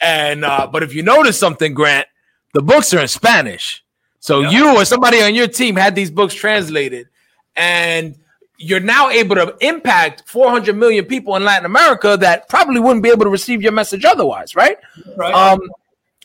And 0.00 0.44
uh, 0.44 0.66
but 0.66 0.82
if 0.82 0.94
you 0.94 1.02
notice 1.02 1.38
something, 1.38 1.74
Grant, 1.74 2.08
the 2.54 2.62
books 2.62 2.92
are 2.94 3.00
in 3.00 3.08
Spanish. 3.08 3.84
So 4.20 4.40
you 4.40 4.76
or 4.76 4.84
somebody 4.84 5.20
on 5.22 5.34
your 5.34 5.48
team 5.48 5.76
had 5.76 5.94
these 5.94 6.10
books 6.10 6.34
translated, 6.34 7.08
and 7.56 8.16
you're 8.58 8.80
now 8.80 9.08
able 9.08 9.36
to 9.36 9.56
impact 9.60 10.24
400 10.26 10.76
million 10.76 11.04
people 11.04 11.36
in 11.36 11.44
Latin 11.44 11.64
America 11.64 12.16
that 12.18 12.48
probably 12.48 12.80
wouldn't 12.80 13.02
be 13.02 13.10
able 13.10 13.24
to 13.24 13.30
receive 13.30 13.62
your 13.62 13.72
message 13.72 14.04
otherwise, 14.04 14.56
right? 14.56 14.76
Right. 15.16 15.32
Um, 15.32 15.60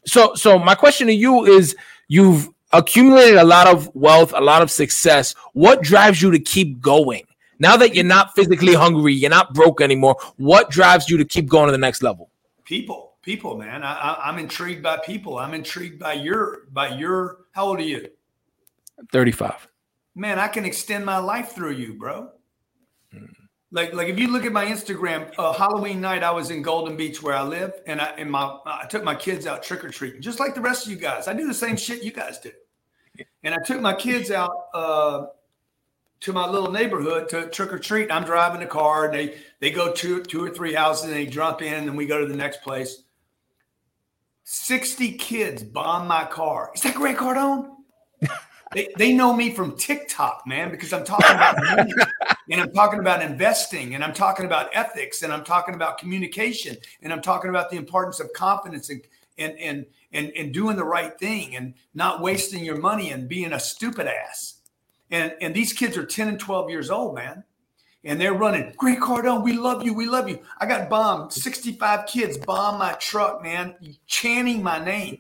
so 0.06 0.34
so 0.34 0.58
my 0.58 0.76
question 0.76 1.08
to 1.08 1.14
you 1.14 1.46
is 1.46 1.76
you've 2.08 2.50
accumulated 2.72 3.38
a 3.38 3.44
lot 3.44 3.68
of 3.68 3.94
wealth, 3.96 4.34
a 4.36 4.42
lot 4.42 4.62
of 4.62 4.72
success. 4.72 5.36
What 5.54 5.84
drives 5.84 6.22
you 6.22 6.32
to 6.32 6.40
keep 6.40 6.82
going? 6.82 7.24
Now 7.60 7.78
that 7.78 7.94
you're 7.94 8.04
not 8.04 8.34
physically 8.34 8.74
hungry, 8.74 9.14
you're 9.14 9.30
not 9.30 9.54
broke 9.54 9.80
anymore. 9.80 10.18
What 10.38 10.72
drives 10.72 11.08
you 11.08 11.18
to 11.18 11.26
keep 11.26 11.48
going 11.48 11.68
to 11.68 11.72
the 11.72 11.78
next 11.78 12.02
level? 12.02 12.30
people, 12.66 13.13
people, 13.24 13.58
man. 13.58 13.84
I, 13.84 13.94
I, 13.94 14.30
I'm 14.30 14.38
intrigued 14.38 14.84
by 14.84 14.98
people. 14.98 15.40
I'm 15.40 15.56
intrigued 15.56 16.00
by 16.00 16.14
your 16.14 16.66
by 16.72 16.90
your. 16.90 17.38
How 17.54 17.66
old 17.66 17.80
are 17.80 17.84
you? 17.84 18.08
35. 19.12 19.68
man, 20.16 20.38
I 20.38 20.48
can 20.48 20.66
extend 20.66 21.06
my 21.06 21.18
life 21.18 21.54
through 21.54 21.74
you, 21.74 21.96
bro. 21.96 22.30
Like, 23.72 23.94
like 23.94 24.08
if 24.08 24.20
you 24.20 24.32
look 24.32 24.46
at 24.46 24.52
my 24.52 24.66
Instagram, 24.66 25.34
uh, 25.40 25.52
Halloween 25.52 26.00
night, 26.00 26.22
I 26.22 26.30
was 26.30 26.52
in 26.52 26.62
Golden 26.62 26.96
Beach 26.96 27.24
where 27.24 27.34
I 27.34 27.42
live, 27.42 27.74
and 27.88 28.00
I 28.00 28.14
and 28.20 28.30
my 28.30 28.60
I 28.66 28.86
took 28.86 29.04
my 29.04 29.16
kids 29.16 29.48
out 29.48 29.64
trick 29.64 29.84
or 29.84 29.90
treating, 29.90 30.22
just 30.22 30.40
like 30.40 30.54
the 30.54 30.62
rest 30.62 30.86
of 30.86 30.92
you 30.92 30.98
guys. 31.00 31.28
I 31.28 31.34
do 31.34 31.48
the 31.48 31.56
same 31.56 31.76
shit 31.76 32.04
you 32.04 32.12
guys 32.12 32.38
do, 32.38 32.52
and 33.44 33.56
I 33.56 33.58
took 33.66 33.82
my 33.82 33.96
kids 33.96 34.30
out 34.30 34.68
uh, 34.76 35.26
to 36.20 36.34
my 36.34 36.48
little 36.48 36.72
neighborhood 36.72 37.30
to 37.30 37.50
trick 37.50 37.74
or 37.74 37.80
treat. 37.80 38.12
I'm 38.12 38.26
driving 38.26 38.60
the 38.60 38.68
car, 38.68 39.06
and 39.06 39.14
they 39.16 39.38
they 39.60 39.72
go 39.72 39.92
two 39.92 40.22
two 40.22 40.44
or 40.44 40.52
three 40.52 40.76
houses, 40.76 41.06
and 41.06 41.14
they 41.14 41.26
jump 41.26 41.64
in, 41.64 41.90
and 41.90 41.98
we 41.98 42.06
go 42.06 42.20
to 42.20 42.28
the 42.28 42.38
next 42.38 42.62
place. 42.62 43.02
Sixty 44.44 45.14
kids 45.14 45.64
bomb 45.64 46.08
my 46.08 46.26
car. 46.26 46.72
Is 46.76 46.82
that 46.82 46.96
Grant 46.96 47.18
Cardone? 47.18 47.70
They, 48.74 48.90
they 48.98 49.14
know 49.14 49.34
me 49.34 49.52
from 49.52 49.78
TikTok, 49.78 50.44
man, 50.48 50.72
because 50.72 50.94
I'm 50.94 51.06
talking 51.06 51.36
about 51.36 51.56
money 51.64 51.94
and 52.50 52.62
I'm 52.62 52.72
talking 52.72 53.00
about 53.00 53.22
investing 53.22 53.96
and 53.96 54.04
I'm 54.04 54.14
talking 54.14 54.46
about 54.46 54.70
ethics 54.74 55.22
and 55.22 55.32
I'm 55.32 55.44
talking 55.44 55.76
about 55.76 55.98
communication 55.98 56.76
and 57.02 57.14
I'm 57.14 57.22
talking 57.22 57.50
about 57.50 57.70
the 57.70 57.78
importance 57.78 58.20
of 58.20 58.34
confidence 58.34 58.90
and 58.90 59.02
and 59.38 59.58
and 59.60 59.86
and, 60.12 60.32
and 60.36 60.54
doing 60.54 60.76
the 60.76 60.84
right 60.84 61.18
thing 61.20 61.56
and 61.56 61.74
not 61.94 62.22
wasting 62.22 62.64
your 62.66 62.78
money 62.78 63.12
and 63.12 63.28
being 63.30 63.54
a 63.54 63.60
stupid 63.60 64.08
ass. 64.08 64.56
And 65.12 65.34
and 65.42 65.54
these 65.54 65.74
kids 65.74 65.96
are 65.98 66.06
10 66.06 66.28
and 66.28 66.40
12 66.40 66.70
years 66.70 66.90
old, 66.90 67.16
man. 67.16 67.44
And 68.06 68.20
they're 68.20 68.34
running, 68.34 68.74
Grant 68.76 69.00
Cardone, 69.00 69.44
we 69.44 69.54
love 69.54 69.84
you, 69.84 69.94
we 69.94 70.08
love 70.08 70.28
you. 70.28 70.40
I 70.60 70.66
got 70.66 70.90
bombed. 70.90 71.32
65 71.32 72.06
kids 72.06 72.38
bombed 72.38 72.80
my 72.80 72.94
truck, 72.94 73.42
man, 73.42 73.76
chanting 74.08 74.62
my 74.62 74.84
name. 74.84 75.20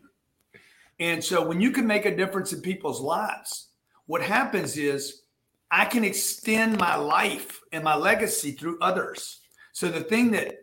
And 0.99 1.23
so 1.23 1.45
when 1.45 1.61
you 1.61 1.71
can 1.71 1.87
make 1.87 2.05
a 2.05 2.15
difference 2.15 2.51
in 2.51 2.61
people's 2.61 2.99
lives, 2.99 3.69
what 4.05 4.21
happens 4.21 4.77
is 4.77 5.23
I 5.71 5.85
can 5.85 6.03
extend 6.03 6.77
my 6.77 6.95
life 6.95 7.61
and 7.71 7.83
my 7.83 7.95
legacy 7.95 8.51
through 8.51 8.79
others. 8.79 9.39
So 9.71 9.87
the 9.89 10.01
thing 10.01 10.31
that 10.31 10.59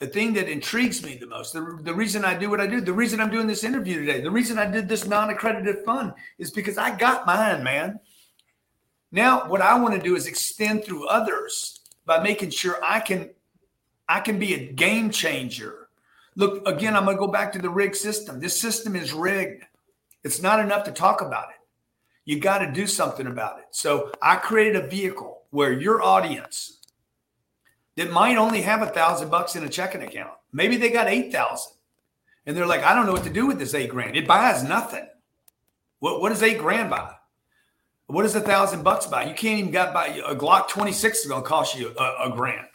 the 0.00 0.06
thing 0.06 0.32
that 0.34 0.48
intrigues 0.48 1.02
me 1.02 1.16
the 1.16 1.26
most, 1.26 1.52
the, 1.52 1.78
the 1.82 1.94
reason 1.94 2.24
I 2.24 2.36
do 2.36 2.50
what 2.50 2.60
I 2.60 2.66
do, 2.66 2.80
the 2.80 2.92
reason 2.92 3.20
I'm 3.20 3.30
doing 3.30 3.46
this 3.46 3.64
interview 3.64 4.00
today, 4.00 4.20
the 4.20 4.30
reason 4.30 4.58
I 4.58 4.70
did 4.70 4.88
this 4.88 5.06
non-accredited 5.06 5.84
fund 5.84 6.12
is 6.36 6.50
because 6.50 6.76
I 6.76 6.96
got 6.96 7.26
mine, 7.26 7.62
man. 7.62 8.00
Now 9.14 9.48
what 9.48 9.60
I 9.60 9.78
want 9.78 9.94
to 9.94 10.00
do 10.00 10.16
is 10.16 10.26
extend 10.26 10.84
through 10.84 11.06
others 11.06 11.78
by 12.04 12.20
making 12.20 12.50
sure 12.50 12.80
I 12.82 12.98
can 12.98 13.30
I 14.08 14.18
can 14.18 14.40
be 14.40 14.54
a 14.54 14.72
game 14.72 15.08
changer. 15.10 15.86
Look, 16.34 16.66
again, 16.66 16.96
I'm 16.96 17.04
going 17.04 17.16
to 17.16 17.20
go 17.20 17.28
back 17.28 17.52
to 17.52 17.60
the 17.60 17.70
rigged 17.70 17.94
system. 17.94 18.40
This 18.40 18.60
system 18.60 18.96
is 18.96 19.12
rigged. 19.12 19.62
It's 20.24 20.42
not 20.42 20.58
enough 20.58 20.84
to 20.86 20.90
talk 20.90 21.20
about 21.20 21.50
it. 21.50 21.56
You 22.24 22.40
got 22.40 22.58
to 22.58 22.72
do 22.72 22.88
something 22.88 23.28
about 23.28 23.60
it. 23.60 23.66
So 23.70 24.10
I 24.20 24.34
created 24.34 24.82
a 24.82 24.88
vehicle 24.88 25.42
where 25.50 25.72
your 25.72 26.02
audience 26.02 26.80
that 27.96 28.10
might 28.10 28.36
only 28.36 28.62
have 28.62 28.82
a 28.82 28.86
thousand 28.86 29.30
bucks 29.30 29.54
in 29.54 29.62
a 29.62 29.68
checking 29.68 30.02
account, 30.02 30.32
maybe 30.52 30.76
they 30.76 30.90
got 30.90 31.06
8,000 31.06 31.72
and 32.46 32.56
they're 32.56 32.66
like, 32.66 32.82
I 32.82 32.96
don't 32.96 33.06
know 33.06 33.12
what 33.12 33.24
to 33.24 33.30
do 33.30 33.46
with 33.46 33.60
this 33.60 33.74
eight 33.74 33.90
grand. 33.90 34.16
It 34.16 34.26
buys 34.26 34.64
nothing. 34.64 35.06
What, 36.00 36.20
what 36.20 36.30
does 36.30 36.42
eight 36.42 36.58
grand 36.58 36.90
buy? 36.90 37.14
What 38.06 38.22
does 38.22 38.34
a 38.34 38.40
thousand 38.40 38.82
bucks 38.82 39.06
buy? 39.06 39.24
You 39.24 39.34
can't 39.34 39.58
even 39.58 39.70
get 39.70 39.94
buy 39.94 40.08
a 40.26 40.34
Glock 40.34 40.68
26 40.68 41.18
is 41.18 41.30
to 41.30 41.42
cost 41.42 41.78
you 41.78 41.94
a, 41.98 42.28
a 42.28 42.30
grand 42.30 42.68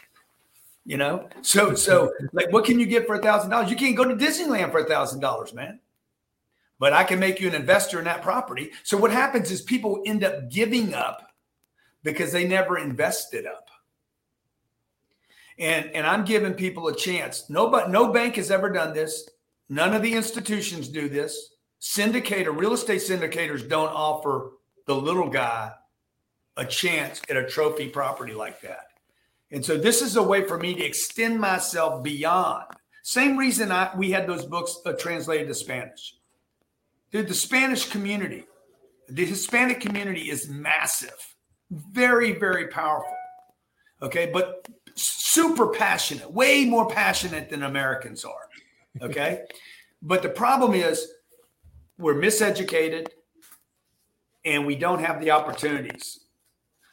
you 0.90 0.98
know? 0.98 1.30
So 1.44 1.76
so 1.76 2.12
like 2.34 2.52
what 2.52 2.66
can 2.66 2.80
you 2.80 2.88
get 2.88 3.06
for 3.06 3.14
a 3.14 3.22
thousand 3.22 3.52
dollars? 3.52 3.70
You 3.70 3.78
can't 3.78 3.96
go 3.96 4.06
to 4.06 4.16
disneyland 4.16 4.72
for 4.72 4.80
a 4.80 4.86
thousand 4.86 5.20
dollars 5.20 5.54
man. 5.54 5.80
But 6.80 6.94
i 6.94 7.04
can 7.04 7.20
make 7.20 7.40
you 7.40 7.48
an 7.48 7.54
investor 7.54 8.00
in 8.00 8.06
that 8.06 8.24
property. 8.24 8.72
So 8.84 8.98
what 8.98 9.12
happens 9.12 9.52
is 9.52 9.62
people 9.62 10.02
end 10.08 10.24
up 10.24 10.50
giving 10.50 10.96
up 10.96 11.32
because 12.04 12.32
they 12.32 12.48
never 12.48 12.80
invested 12.80 13.46
up. 13.46 13.70
And 15.60 15.92
and 15.92 16.08
i'm 16.08 16.26
giving 16.26 16.56
people 16.56 16.88
a 16.88 16.96
chance. 16.96 17.52
Nobody 17.52 17.92
no 17.92 18.12
bank 18.12 18.38
has 18.38 18.50
ever 18.50 18.72
done 18.72 18.92
this. 18.92 19.30
None 19.70 19.94
of 19.94 20.02
the 20.02 20.14
institutions 20.14 20.88
do 20.88 21.08
this. 21.08 21.54
Syndicator 21.80 22.58
real 22.58 22.74
estate 22.74 23.02
syndicators 23.02 23.70
don't 23.70 23.94
offer 23.94 24.54
the 24.90 24.96
little 24.96 25.30
guy 25.30 25.72
a 26.58 26.66
chance 26.66 27.22
at 27.30 27.38
a 27.38 27.46
trophy 27.46 27.88
property 27.88 28.34
like 28.34 28.60
that 28.60 28.90
and 29.52 29.66
so 29.66 29.78
this 29.78 30.02
is 30.02 30.16
a 30.16 30.24
way 30.24 30.46
for 30.46 30.58
me 30.58 30.76
to 30.76 30.84
extend 30.84 31.40
myself 31.40 32.04
beyond. 32.04 32.66
Same 33.04 33.38
reason 33.38 33.72
I, 33.72 33.90
we 33.98 34.12
had 34.12 34.28
those 34.28 34.46
books 34.46 34.80
uh, 34.86 34.94
translated 34.94 35.48
to 35.48 35.56
Spanish. 35.56 36.16
Dude, 37.12 37.28
the 37.28 37.34
Spanish 37.34 37.90
community, 37.90 38.46
the 39.08 39.26
Hispanic 39.26 39.80
community 39.80 40.30
is 40.30 40.48
massive, 40.48 41.36
very, 41.72 42.34
very 42.34 42.68
powerful. 42.68 43.16
Okay, 44.02 44.30
but 44.32 44.68
super 44.96 45.68
passionate, 45.70 46.32
way 46.32 46.66
more 46.66 46.88
passionate 46.88 47.50
than 47.50 47.64
Americans 47.64 48.24
are. 48.24 48.48
Okay, 49.02 49.46
but 50.04 50.22
the 50.22 50.30
problem 50.30 50.74
is 50.74 51.12
we're 51.98 52.14
miseducated 52.14 53.08
and 54.46 54.66
we 54.66 54.76
don't 54.76 55.04
have 55.04 55.22
the 55.22 55.32
opportunities. 55.32 56.20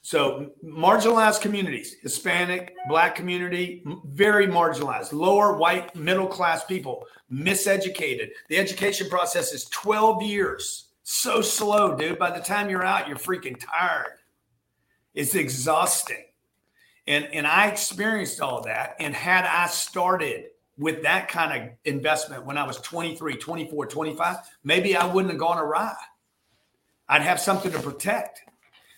So 0.03 0.53
marginalized 0.65 1.41
communities, 1.41 1.97
Hispanic, 2.01 2.75
black 2.89 3.17
community, 3.17 3.83
very 4.05 4.47
marginalized, 4.47 5.13
lower 5.13 5.57
white, 5.57 5.97
middle 5.97 6.29
class 6.29 6.65
people, 6.65 7.05
miseducated. 7.33 8.29
The 8.49 8.59
education 8.59 9.09
process 9.09 9.53
is 9.53 9.65
12 9.65 10.23
years. 10.23 10.91
So 11.03 11.41
slow, 11.41 11.97
dude. 11.97 12.21
By 12.21 12.31
the 12.31 12.45
time 12.45 12.71
you're 12.71 12.85
out, 12.85 13.09
you're 13.09 13.17
freaking 13.17 13.59
tired. 13.59 14.19
It's 15.13 15.35
exhausting. 15.35 16.25
And, 17.09 17.25
and 17.33 17.47
I 17.47 17.67
experienced 17.67 18.41
all 18.41 18.63
that. 18.63 18.95
And 19.01 19.13
had 19.13 19.45
I 19.45 19.67
started 19.67 20.47
with 20.79 21.03
that 21.03 21.27
kind 21.27 21.63
of 21.63 21.69
investment 21.85 22.45
when 22.45 22.59
I 22.59 22.65
was 22.65 22.77
23, 22.79 23.37
24, 23.37 23.87
25, 23.87 24.37
maybe 24.63 24.97
I 24.97 25.07
wouldn't 25.07 25.33
have 25.33 25.41
gone 25.41 25.59
awry. 25.59 25.95
I'd 27.09 27.23
have 27.23 27.41
something 27.41 27.73
to 27.73 27.79
protect. 27.79 28.43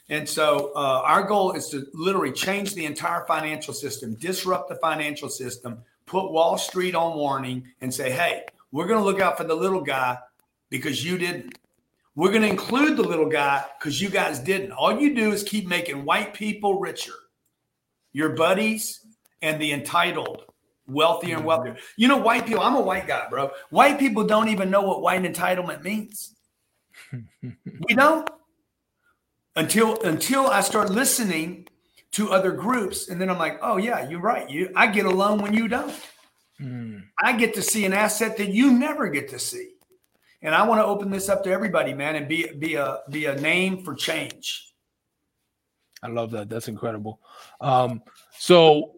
And 0.09 0.27
so 0.29 0.73
uh, 0.75 1.03
our 1.05 1.23
goal 1.23 1.53
is 1.53 1.69
to 1.69 1.87
literally 1.93 2.33
change 2.33 2.75
the 2.75 2.87
entire 2.87 3.27
financial 3.27 3.75
system, 3.75 4.15
disrupt 4.15 4.71
the 4.71 4.77
financial 4.77 5.29
system, 5.29 5.83
put 6.07 6.33
Wall 6.33 6.57
Street 6.57 6.95
on 6.95 7.17
warning, 7.17 7.69
and 7.83 7.93
say, 7.93 8.11
hey, 8.11 8.45
we're 8.73 8.87
going 8.87 8.99
to 8.99 9.05
look 9.05 9.21
out 9.21 9.37
for 9.37 9.45
the 9.45 9.55
little 9.55 9.83
guy 9.83 10.19
because 10.71 11.05
you 11.05 11.19
didn't. 11.19 11.59
We're 12.15 12.31
going 12.31 12.43
to 12.43 12.49
include 12.49 12.97
the 12.97 13.03
little 13.03 13.29
guy 13.29 13.65
because 13.79 14.01
you 14.01 14.09
guys 14.09 14.39
didn't. 14.39 14.73
All 14.73 14.99
you 14.99 15.15
do 15.15 15.31
is 15.31 15.43
keep 15.43 15.69
making 15.69 16.05
white 16.05 16.35
people 16.35 16.81
richer, 16.81 17.13
your 18.13 18.31
buddies 18.31 19.07
and 19.43 19.61
the 19.61 19.73
entitled 19.73 20.45
wealthier 20.89 21.37
and 21.37 21.45
wealthier. 21.45 21.77
You 21.97 22.09
know, 22.09 22.17
white 22.17 22.47
people, 22.47 22.63
I'm 22.63 22.75
a 22.75 22.81
white 22.81 23.07
guy, 23.07 23.29
bro. 23.29 23.51
White 23.71 23.99
people 23.99 24.25
don't 24.25 24.49
even 24.49 24.71
know 24.71 24.83
what 24.83 25.03
white 25.03 25.23
entitlement 25.23 25.85
means. 25.85 26.35
We 27.13 27.95
don't 27.95 28.29
until 29.57 30.01
until 30.03 30.47
I 30.47 30.61
start 30.61 30.91
listening 30.91 31.69
to 32.13 32.31
other 32.31 32.53
groups, 32.53 33.09
and 33.09 33.21
then 33.21 33.29
I'm 33.29 33.39
like, 33.39 33.59
oh 33.63 33.77
yeah, 33.77 34.09
you're 34.09 34.21
right. 34.21 34.49
You, 34.49 34.71
I 34.75 34.87
get 34.87 35.05
a 35.05 35.11
loan 35.11 35.41
when 35.41 35.53
you 35.53 35.69
don't. 35.69 35.95
Mm. 36.61 37.03
I 37.23 37.35
get 37.35 37.55
to 37.55 37.63
see 37.63 37.85
an 37.85 37.93
asset 37.93 38.37
that 38.39 38.49
you 38.49 38.73
never 38.73 39.09
get 39.09 39.29
to 39.31 39.39
see, 39.39 39.73
and 40.43 40.55
I 40.55 40.67
want 40.67 40.81
to 40.81 40.85
open 40.85 41.11
this 41.11 41.29
up 41.29 41.45
to 41.45 41.51
everybody, 41.51 41.93
man, 41.95 42.17
and 42.17 42.29
be 42.29 42.47
be 42.59 42.75
a 42.75 43.01
be 43.11 43.27
a 43.27 43.41
name 43.41 43.85
for 43.85 43.95
change. 43.95 44.73
I 46.03 46.09
love 46.09 46.31
that. 46.31 46.49
That's 46.49 46.69
incredible. 46.69 47.21
Um, 47.61 48.03
so 48.39 48.95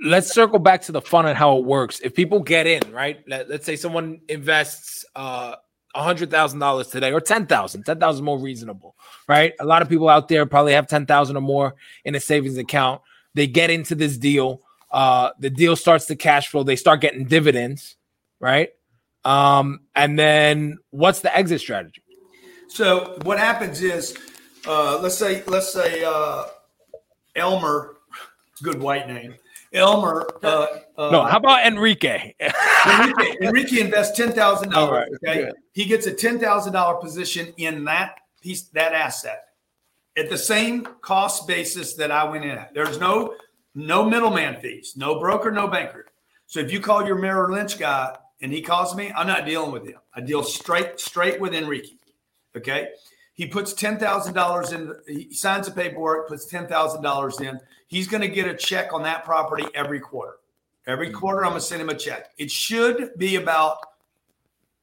let's 0.00 0.32
circle 0.32 0.58
back 0.58 0.82
to 0.82 0.92
the 0.92 1.00
fun 1.00 1.26
and 1.26 1.36
how 1.36 1.58
it 1.58 1.64
works. 1.64 2.00
If 2.00 2.14
people 2.14 2.40
get 2.40 2.66
in, 2.66 2.92
right? 2.92 3.18
Let, 3.26 3.50
us 3.50 3.64
say 3.64 3.76
someone 3.76 4.20
invests 4.28 5.04
uh, 5.16 5.56
hundred 6.02 6.30
thousand 6.30 6.58
dollars 6.58 6.88
today 6.88 7.12
or 7.12 7.20
ten 7.20 7.46
thousand. 7.46 7.84
Ten 7.84 7.98
thousand 7.98 8.24
more 8.24 8.38
reasonable, 8.38 8.94
right? 9.26 9.52
A 9.60 9.64
lot 9.64 9.82
of 9.82 9.88
people 9.88 10.08
out 10.08 10.28
there 10.28 10.46
probably 10.46 10.72
have 10.72 10.86
ten 10.86 11.06
thousand 11.06 11.36
or 11.36 11.40
more 11.40 11.74
in 12.04 12.14
a 12.14 12.20
savings 12.20 12.56
account. 12.56 13.02
They 13.34 13.46
get 13.46 13.70
into 13.70 13.94
this 13.94 14.16
deal. 14.16 14.62
Uh, 14.90 15.30
the 15.38 15.50
deal 15.50 15.76
starts 15.76 16.06
to 16.06 16.16
cash 16.16 16.48
flow. 16.48 16.62
They 16.62 16.76
start 16.76 17.00
getting 17.00 17.26
dividends, 17.26 17.96
right? 18.40 18.70
Um, 19.24 19.80
and 19.94 20.18
then 20.18 20.78
what's 20.90 21.20
the 21.20 21.36
exit 21.36 21.60
strategy? 21.60 22.02
So 22.68 23.18
what 23.22 23.38
happens 23.38 23.82
is, 23.82 24.16
uh, 24.66 24.98
let's 25.00 25.16
say 25.16 25.42
let's 25.46 25.72
say 25.72 26.04
uh, 26.04 26.44
Elmer, 27.36 27.96
it's 28.52 28.60
a 28.60 28.64
good 28.64 28.80
white 28.80 29.08
name. 29.08 29.34
Elmer. 29.72 30.26
Uh, 30.42 30.66
uh, 30.96 31.10
no, 31.10 31.24
how 31.24 31.36
about 31.38 31.66
Enrique? 31.66 32.34
Enrique, 32.86 33.36
Enrique 33.42 33.80
invests 33.80 34.16
ten 34.16 34.32
thousand 34.32 34.70
dollars. 34.70 35.08
Okay, 35.24 35.44
good. 35.44 35.54
he 35.72 35.84
gets 35.84 36.06
a 36.06 36.12
ten 36.12 36.38
thousand 36.38 36.72
dollar 36.72 36.98
position 37.00 37.52
in 37.56 37.84
that 37.84 38.20
piece, 38.42 38.62
that 38.68 38.92
asset, 38.92 39.44
at 40.16 40.30
the 40.30 40.38
same 40.38 40.86
cost 41.02 41.46
basis 41.46 41.94
that 41.94 42.10
I 42.10 42.24
went 42.24 42.44
in 42.44 42.52
at. 42.52 42.72
There's 42.74 42.98
no 42.98 43.34
no 43.74 44.04
middleman 44.08 44.60
fees, 44.60 44.94
no 44.96 45.20
broker, 45.20 45.50
no 45.50 45.68
banker. 45.68 46.06
So 46.46 46.60
if 46.60 46.72
you 46.72 46.80
call 46.80 47.06
your 47.06 47.18
Merrill 47.18 47.52
Lynch 47.52 47.78
guy 47.78 48.16
and 48.40 48.52
he 48.52 48.62
calls 48.62 48.96
me, 48.96 49.12
I'm 49.14 49.26
not 49.26 49.44
dealing 49.44 49.70
with 49.70 49.86
him. 49.86 49.98
I 50.14 50.20
deal 50.22 50.42
straight 50.42 50.98
straight 50.98 51.40
with 51.40 51.54
Enrique. 51.54 51.90
Okay. 52.56 52.88
He 53.34 53.46
puts 53.46 53.72
ten 53.72 53.98
thousand 53.98 54.34
dollars 54.34 54.72
in. 54.72 54.92
He 55.06 55.32
signs 55.32 55.66
the 55.66 55.72
paperwork, 55.72 56.26
puts 56.28 56.46
ten 56.46 56.66
thousand 56.66 57.02
dollars 57.02 57.40
in 57.40 57.60
he's 57.88 58.06
going 58.06 58.20
to 58.20 58.28
get 58.28 58.46
a 58.46 58.54
check 58.54 58.92
on 58.92 59.02
that 59.02 59.24
property 59.24 59.66
every 59.74 59.98
quarter. 59.98 60.36
Every 60.86 61.08
mm-hmm. 61.08 61.16
quarter, 61.16 61.44
I'm 61.44 61.50
going 61.50 61.60
to 61.60 61.66
send 61.66 61.82
him 61.82 61.88
a 61.88 61.94
check. 61.94 62.30
It 62.38 62.50
should 62.50 63.10
be 63.18 63.36
about 63.36 63.78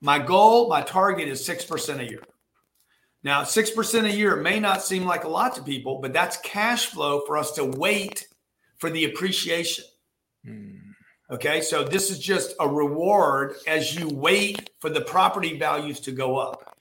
my 0.01 0.19
goal, 0.19 0.67
my 0.69 0.81
target 0.81 1.27
is 1.27 1.47
6% 1.47 1.99
a 1.99 2.05
year. 2.05 2.21
Now, 3.23 3.41
6% 3.41 4.03
a 4.03 4.15
year 4.15 4.35
may 4.35 4.59
not 4.59 4.83
seem 4.83 5.05
like 5.05 5.23
a 5.23 5.27
lot 5.29 5.55
to 5.55 5.63
people, 5.63 5.99
but 5.99 6.13
that's 6.13 6.37
cash 6.37 6.87
flow 6.87 7.21
for 7.25 7.37
us 7.37 7.53
to 7.53 7.65
wait 7.65 8.27
for 8.77 8.91
the 8.91 9.05
appreciation. 9.05 9.85
Mm. 10.45 10.79
Okay, 11.31 11.61
so 11.61 11.83
this 11.83 12.11
is 12.11 12.19
just 12.19 12.53
a 12.59 12.67
reward 12.67 13.55
as 13.65 13.95
you 13.95 14.07
wait 14.09 14.69
for 14.79 14.91
the 14.91 15.01
property 15.01 15.57
values 15.57 15.99
to 16.01 16.11
go 16.11 16.37
up 16.37 16.74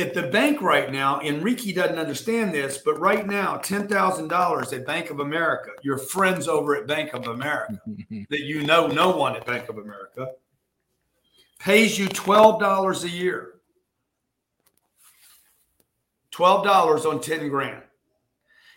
at 0.00 0.14
the 0.14 0.24
bank 0.24 0.60
right 0.62 0.90
now, 0.90 1.20
Enrique 1.20 1.72
doesn't 1.72 1.98
understand 1.98 2.52
this, 2.52 2.78
but 2.78 2.98
right 2.98 3.26
now, 3.26 3.58
$10,000 3.58 4.72
at 4.72 4.86
Bank 4.86 5.10
of 5.10 5.20
America, 5.20 5.70
your 5.82 5.98
friends 5.98 6.48
over 6.48 6.76
at 6.76 6.86
Bank 6.86 7.12
of 7.14 7.26
America, 7.26 7.80
that 8.30 8.40
you 8.40 8.62
know 8.62 8.86
no 8.86 9.16
one 9.16 9.36
at 9.36 9.46
Bank 9.46 9.68
of 9.68 9.78
America, 9.78 10.32
pays 11.58 11.98
you 11.98 12.08
$12 12.08 13.04
a 13.04 13.08
year. 13.08 13.54
$12 16.32 17.10
on 17.10 17.20
10 17.20 17.48
grand. 17.48 17.82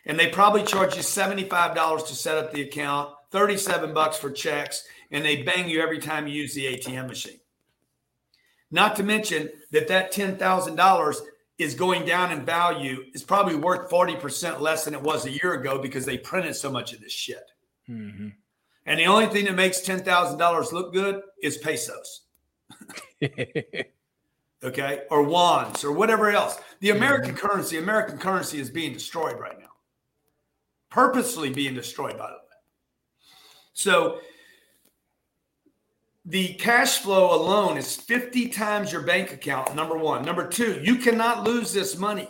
And 0.05 0.19
they 0.19 0.27
probably 0.27 0.63
charge 0.63 0.95
you 0.95 1.01
$75 1.01 2.07
to 2.07 2.15
set 2.15 2.38
up 2.38 2.51
the 2.51 2.62
account, 2.62 3.13
37 3.31 3.93
bucks 3.93 4.17
for 4.17 4.29
checks, 4.31 4.83
and 5.12 5.23
they 5.23 5.43
bang 5.43 5.69
you 5.69 5.81
every 5.81 5.99
time 5.99 6.27
you 6.27 6.33
use 6.33 6.53
the 6.53 6.65
ATM 6.65 7.07
machine. 7.07 7.39
Not 8.73 8.95
to 8.95 9.03
mention 9.03 9.49
that 9.69 9.88
that 9.89 10.12
$10,000 10.12 11.15
is 11.59 11.75
going 11.75 12.05
down 12.05 12.31
in 12.31 12.43
value. 12.43 13.03
It's 13.13 13.23
probably 13.23 13.55
worth 13.55 13.88
40% 13.89 14.59
less 14.59 14.83
than 14.83 14.95
it 14.95 15.01
was 15.01 15.27
a 15.27 15.31
year 15.31 15.53
ago 15.53 15.77
because 15.77 16.07
they 16.07 16.17
printed 16.17 16.55
so 16.55 16.71
much 16.71 16.91
of 16.91 16.99
this 16.99 17.12
shit. 17.12 17.51
Mm-hmm. 17.88 18.29
And 18.88 18.99
the 18.99 19.05
only 19.05 19.27
thing 19.27 19.45
that 19.45 19.53
makes 19.53 19.81
$10,000 19.81 20.71
look 20.71 20.91
good 20.91 21.21
is 21.43 21.59
pesos. 21.59 22.21
okay. 24.63 25.01
Or 25.12 25.21
wands 25.21 25.83
or 25.83 25.91
whatever 25.91 26.31
else. 26.31 26.57
The 26.79 26.89
American 26.89 27.36
mm-hmm. 27.36 27.45
currency, 27.45 27.77
American 27.77 28.17
currency 28.17 28.59
is 28.59 28.71
being 28.71 28.91
destroyed 28.91 29.39
right 29.39 29.59
now. 29.59 29.67
Purposely 30.89 31.51
being 31.51 31.75
destroyed, 31.75 32.17
by 32.17 32.27
the 32.27 32.33
way. 32.33 32.39
So 33.73 34.19
the 36.25 36.53
cash 36.53 36.99
flow 36.99 37.36
alone 37.36 37.77
is 37.77 37.95
50 37.95 38.47
times 38.49 38.91
your 38.91 39.01
bank 39.01 39.33
account. 39.33 39.75
Number 39.75 39.97
one. 39.97 40.23
Number 40.23 40.47
two, 40.47 40.79
you 40.81 40.95
cannot 40.95 41.43
lose 41.43 41.73
this 41.73 41.97
money. 41.97 42.29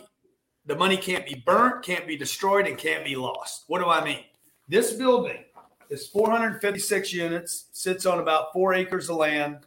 The 0.66 0.74
money 0.74 0.96
can't 0.96 1.26
be 1.26 1.42
burnt, 1.46 1.84
can't 1.84 2.06
be 2.06 2.16
destroyed, 2.16 2.66
and 2.66 2.76
can't 2.78 3.04
be 3.04 3.16
lost. 3.16 3.64
What 3.68 3.80
do 3.80 3.86
I 3.86 4.02
mean? 4.02 4.24
This 4.66 4.94
building 4.94 5.44
is 5.90 6.08
456 6.08 7.12
units, 7.12 7.66
sits 7.72 8.06
on 8.06 8.18
about 8.18 8.52
four 8.52 8.72
acres 8.72 9.10
of 9.10 9.16
land, 9.16 9.58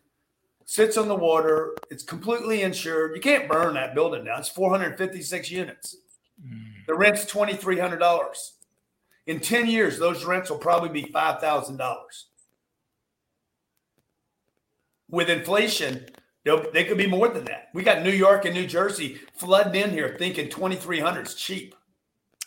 sits 0.65 0.97
on 0.97 1.07
the 1.07 1.15
water. 1.15 1.75
It's 1.89 2.03
completely 2.03 2.63
insured. 2.63 3.15
You 3.15 3.21
can't 3.21 3.47
burn 3.47 3.75
that 3.75 3.95
building 3.95 4.25
down. 4.25 4.39
It's 4.39 4.49
456 4.49 5.51
units. 5.51 5.95
Hmm. 6.41 6.57
The 6.87 6.95
rent's 6.95 7.25
$2,300. 7.25 8.51
In 9.27 9.39
10 9.39 9.67
years, 9.67 9.99
those 9.99 10.25
rents 10.25 10.49
will 10.49 10.57
probably 10.57 10.89
be 10.89 11.11
$5,000. 11.11 11.77
With 15.09 15.29
inflation, 15.29 16.05
they 16.73 16.83
could 16.83 16.97
be 16.97 17.07
more 17.07 17.27
than 17.29 17.45
that. 17.45 17.69
We 17.73 17.83
got 17.83 18.03
New 18.03 18.11
York 18.11 18.45
and 18.45 18.53
New 18.53 18.67
Jersey 18.67 19.19
flooding 19.33 19.81
in 19.81 19.89
here 19.91 20.15
thinking 20.17 20.49
2,300 20.49 21.27
is 21.27 21.35
cheap. 21.35 21.75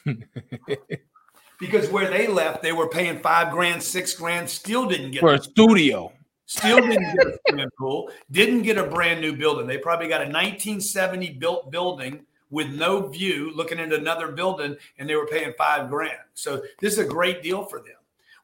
because 1.61 1.89
where 1.91 2.11
they 2.11 2.27
left, 2.27 2.63
they 2.63 2.73
were 2.73 2.89
paying 2.89 3.21
five 3.21 3.53
grand, 3.53 3.83
six 3.83 4.15
grand, 4.15 4.49
still 4.49 4.87
didn't 4.87 5.13
get 5.13 5.21
For 5.21 5.35
a 5.35 5.43
studio. 5.43 6.13
Still 6.47 6.79
didn't 6.79 7.15
get 7.15 7.27
a 7.27 7.39
swimming 7.47 7.71
pool, 7.79 8.11
didn't 8.33 8.63
get 8.63 8.77
a 8.77 8.85
brand 8.85 9.21
new 9.21 9.37
building. 9.37 9.69
They 9.69 9.79
probably 9.79 10.09
got 10.09 10.21
a 10.21 10.25
1970 10.25 11.35
built 11.35 11.71
building 11.71 12.27
with 12.51 12.69
no 12.71 13.07
view 13.07 13.53
looking 13.55 13.79
into 13.79 13.97
another 13.97 14.33
building 14.33 14.77
and 14.99 15.09
they 15.09 15.15
were 15.15 15.29
paying 15.29 15.53
five 15.57 15.89
grand. 15.89 16.19
So 16.35 16.63
this 16.81 16.95
is 16.95 16.99
a 16.99 17.05
great 17.05 17.43
deal 17.43 17.65
for 17.65 17.79
them. 17.79 17.95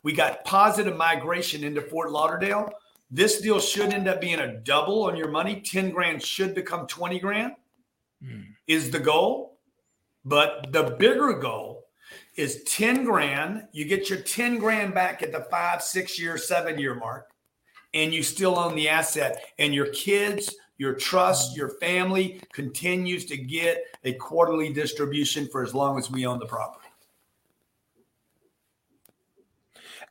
We 0.05 0.12
got 0.12 0.44
positive 0.44 0.96
migration 0.96 1.64
into 1.64 1.83
Fort 1.83 2.12
Lauderdale. 2.12 2.70
This 3.11 3.40
deal 3.40 3.61
should 3.61 3.92
end 3.92 4.09
up 4.09 4.21
being 4.21 4.40
a 4.40 4.59
double 4.59 5.05
on 5.05 5.16
your 5.16 5.31
money. 5.31 5.61
10 5.61 5.90
grand 5.90 6.23
should 6.23 6.55
become 6.55 6.87
20 6.87 7.19
grand 7.21 7.53
hmm. 8.23 8.40
is 8.66 8.90
the 8.90 8.99
goal. 8.99 9.59
But 10.25 10.73
the 10.73 10.97
bigger 10.99 11.33
goal 11.35 11.85
is 12.35 12.64
10 12.64 13.05
grand. 13.05 13.69
You 13.73 13.85
get 13.85 14.11
your 14.11 14.19
10 14.19 14.59
grand 14.59 14.92
back 14.92 15.23
at 15.23 15.31
the 15.31 15.47
five, 15.51 15.83
six 15.83 16.19
year, 16.19 16.37
seven 16.37 16.79
year 16.79 16.95
mark 16.95 17.31
and 17.97 18.12
you 18.12 18.23
still 18.23 18.59
own 18.59 18.77
the 18.77 18.88
asset 18.88 19.53
and 19.59 19.75
your 19.75 19.87
kids 19.87 20.55
your 20.79 20.95
trust 20.95 21.53
hmm. 21.53 21.59
your 21.59 21.71
family 21.81 22.40
continues 22.53 23.25
to 23.25 23.37
get 23.37 23.83
a 24.05 24.12
quarterly 24.14 24.73
distribution 24.73 25.49
for 25.51 25.62
as 25.62 25.75
long 25.75 25.99
as 25.99 26.11
we 26.11 26.27
own 26.27 26.38
the 26.38 26.47
property 26.47 26.86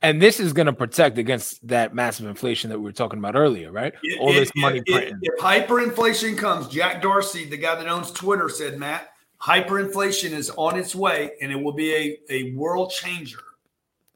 And 0.05 0.21
this 0.21 0.39
is 0.39 0.53
going 0.53 0.67
to 0.67 0.73
protect 0.73 1.17
against 1.17 1.67
that 1.67 1.95
massive 1.95 2.27
inflation 2.27 2.69
that 2.69 2.77
we 2.77 2.83
were 2.83 2.91
talking 2.91 3.17
about 3.17 3.35
earlier, 3.35 3.71
right? 3.71 3.91
If- 4.03 4.21
All 4.21 4.31
this 4.31 4.49
if- 4.49 4.55
money 4.55 4.83
if, 4.85 4.93
printing. 4.93 5.17
if 5.23 5.39
hyperinflation 5.39 6.37
comes 6.37 6.67
jack 6.67 7.01
dorsey 7.01 7.45
the 7.45 7.57
guy 7.57 7.73
that 7.75 7.87
owns 7.87 8.11
twitter 8.11 8.47
said 8.47 8.77
matt 8.77 9.09
hyperinflation 9.41 10.31
is 10.31 10.51
on 10.57 10.77
its 10.77 10.93
way 10.95 11.31
and 11.41 11.51
it 11.51 11.55
will 11.55 11.73
be 11.73 11.93
a, 11.95 12.17
a 12.29 12.51
world 12.53 12.91
changer 12.91 13.39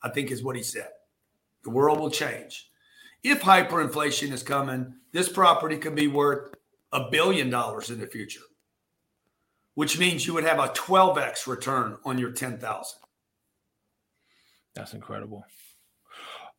i 0.03 0.09
think 0.09 0.29
is 0.31 0.43
what 0.43 0.55
he 0.55 0.61
said 0.63 0.89
the 1.63 1.69
world 1.71 1.99
will 1.99 2.11
change 2.11 2.69
if 3.23 3.41
hyperinflation 3.41 4.31
is 4.31 4.43
coming 4.43 4.93
this 5.11 5.27
property 5.29 5.77
could 5.77 5.95
be 5.95 6.07
worth 6.07 6.53
a 6.93 7.09
billion 7.09 7.49
dollars 7.49 7.89
in 7.89 7.99
the 7.99 8.07
future 8.07 8.41
which 9.73 9.97
means 9.97 10.27
you 10.27 10.33
would 10.35 10.43
have 10.43 10.59
a 10.59 10.67
12x 10.69 11.47
return 11.47 11.97
on 12.05 12.17
your 12.19 12.31
10000 12.31 12.99
That's 14.75 14.93
incredible. 14.93 15.43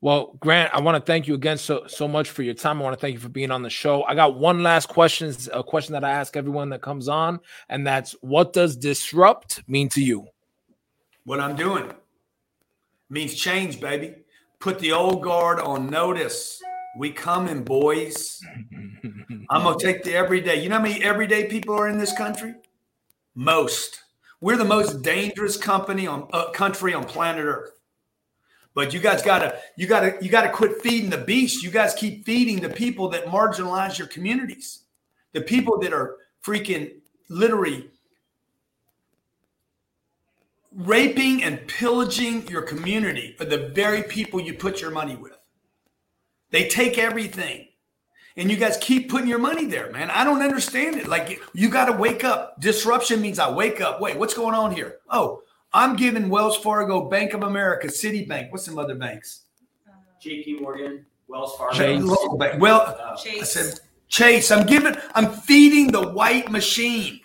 Well, 0.03 0.37
Grant, 0.41 0.73
I 0.73 0.81
want 0.81 0.97
to 0.97 1.13
thank 1.13 1.29
you 1.29 1.35
again 1.35 1.59
so 1.59 1.87
so 1.87 2.09
much 2.09 2.31
for 2.31 2.43
your 2.43 2.55
time. 2.55 2.81
I 2.81 2.85
want 2.85 2.97
to 2.97 3.01
thank 3.01 3.13
you 3.13 3.21
for 3.21 3.29
being 3.29 3.51
on 3.51 3.63
the 3.63 3.71
show. 3.71 4.03
I 4.05 4.15
got 4.15 4.39
one 4.39 4.63
last 4.63 4.89
question, 4.89 5.35
a 5.53 5.63
question 5.63 5.93
that 5.93 6.05
I 6.05 6.11
ask 6.11 6.37
everyone 6.37 6.71
that 6.71 6.81
comes 6.81 7.07
on, 7.09 7.41
and 7.69 7.87
that's 7.87 8.13
what 8.23 8.55
does 8.55 8.77
disrupt 8.77 9.63
mean 9.69 9.91
to 9.91 10.03
you? 10.03 10.27
what 11.25 11.41
I'm 11.41 11.55
doing. 11.55 11.93
means 13.09 13.35
change, 13.35 13.81
baby. 13.81 14.15
Put 14.59 14.79
the 14.79 14.93
old 14.93 15.23
guard 15.23 15.61
on 15.61 15.89
notice. 15.89 16.61
We 16.99 17.11
coming, 17.13 17.63
boys. 17.63 18.41
I'm 19.51 19.63
gonna 19.63 19.79
take 19.79 20.03
the 20.03 20.15
everyday. 20.15 20.63
You 20.63 20.69
know 20.69 20.77
how 20.77 20.83
many 20.83 21.03
everyday 21.03 21.47
people 21.47 21.75
are 21.75 21.89
in 21.89 21.99
this 21.99 22.13
country? 22.13 22.55
Most. 23.35 24.01
We're 24.41 24.57
the 24.57 24.65
most 24.65 25.03
dangerous 25.03 25.57
company 25.57 26.07
on 26.07 26.29
uh, 26.33 26.51
country 26.51 26.95
on 26.95 27.05
planet 27.05 27.45
Earth. 27.45 27.80
But 28.75 28.95
you 28.95 29.01
guys 29.01 29.23
gotta, 29.23 29.59
you 29.77 29.87
gotta, 29.87 30.17
you 30.21 30.31
gotta 30.31 30.51
quit 30.51 30.81
feeding 30.81 31.11
the 31.11 31.19
beast. 31.19 31.63
You 31.63 31.71
guys 31.71 31.95
keep 31.95 32.25
feeding 32.25 32.61
the 32.61 32.69
people 32.69 33.09
that 33.11 33.27
marginalize 33.27 33.99
your 33.99 34.07
communities, 34.07 34.85
the 35.33 35.41
people 35.41 35.79
that 35.81 35.93
are 35.93 36.17
freaking 36.45 36.93
literally 37.29 37.91
raping 40.73 41.43
and 41.43 41.67
pillaging 41.67 42.47
your 42.49 42.63
community 42.63 43.37
are 43.41 43.47
the 43.47 43.71
very 43.75 44.03
people 44.03 44.41
you 44.41 44.55
put 44.55 44.81
your 44.81 44.91
money 44.91 45.17
with. 45.17 45.37
They 46.51 46.69
take 46.69 46.99
everything. 46.99 47.67
And 48.37 48.51
you 48.51 48.57
guys 48.57 48.79
keep 48.81 49.11
putting 49.11 49.27
your 49.27 49.41
money 49.41 49.67
there, 49.67 49.91
man. 49.91 50.09
I 50.11 50.23
don't 50.25 50.41
understand 50.41 50.97
it. 50.97 51.09
Like 51.09 51.41
you 51.53 51.69
got 51.69 51.87
to 51.87 51.93
wake 51.93 52.23
up. 52.23 52.61
Disruption 52.61 53.21
means 53.21 53.39
I 53.39 53.51
wake 53.51 53.81
up. 53.81 54.01
Wait, 54.01 54.17
what's 54.17 54.35
going 54.35 54.55
on 54.55 54.73
here? 54.73 54.99
Oh, 55.11 55.43
I'm 55.73 55.97
giving 55.97 56.29
Wells 56.29 56.57
Fargo, 56.57 57.09
Bank 57.09 57.33
of 57.35 57.43
America, 57.43 57.87
Citibank. 57.89 58.51
What's 58.51 58.65
some 58.65 58.79
other 58.79 58.95
banks? 58.97 59.43
JP 60.25 60.61
Morgan, 60.63 61.07
Wells 61.29 61.57
Fargo. 61.57 61.77
Chase. 61.77 62.03
Local 62.03 62.37
bank. 62.37 62.61
Well, 62.61 62.81
Uh, 62.83 63.13
I 63.13 63.17
Chase. 63.17 63.53
said 63.53 63.81
Chase. 64.09 64.51
I'm 64.51 64.67
giving. 64.67 64.97
I'm 65.15 65.31
feeding 65.33 65.93
the 65.93 66.09
white 66.11 66.51
machine. 66.51 67.21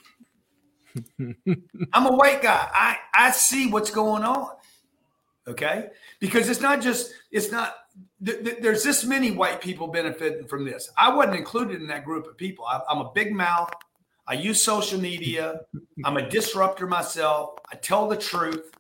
I'm 1.20 2.06
a 2.06 2.12
white 2.16 2.42
guy. 2.42 2.70
I 2.74 2.98
I 3.14 3.32
see 3.32 3.68
what's 3.70 3.92
going 3.92 4.24
on. 4.24 4.50
Okay, 5.48 5.90
because 6.20 6.50
it's 6.50 6.62
not 6.62 6.82
just 6.82 7.12
it's 7.32 7.52
not. 7.52 7.76
Th- 8.26 8.44
th- 8.44 8.58
there's 8.62 8.84
this 8.84 9.06
many 9.06 9.32
white 9.32 9.62
people 9.62 9.88
benefiting 9.88 10.48
from 10.48 10.64
this. 10.66 10.90
I 10.98 11.14
wasn't 11.14 11.36
included 11.36 11.82
in 11.82 11.88
that 11.88 12.06
group 12.06 12.28
of 12.28 12.38
people. 12.38 12.66
I, 12.66 12.80
I'm 12.90 13.00
a 13.00 13.12
big 13.14 13.34
mouth. 13.34 13.72
I 14.28 14.34
use 14.34 14.64
social 14.64 15.00
media. 15.00 15.62
I'm 16.04 16.18
a 16.18 16.28
disruptor 16.28 16.88
myself. 16.88 17.60
I 17.72 17.76
tell 17.76 18.08
the 18.08 18.18
truth. 18.18 18.72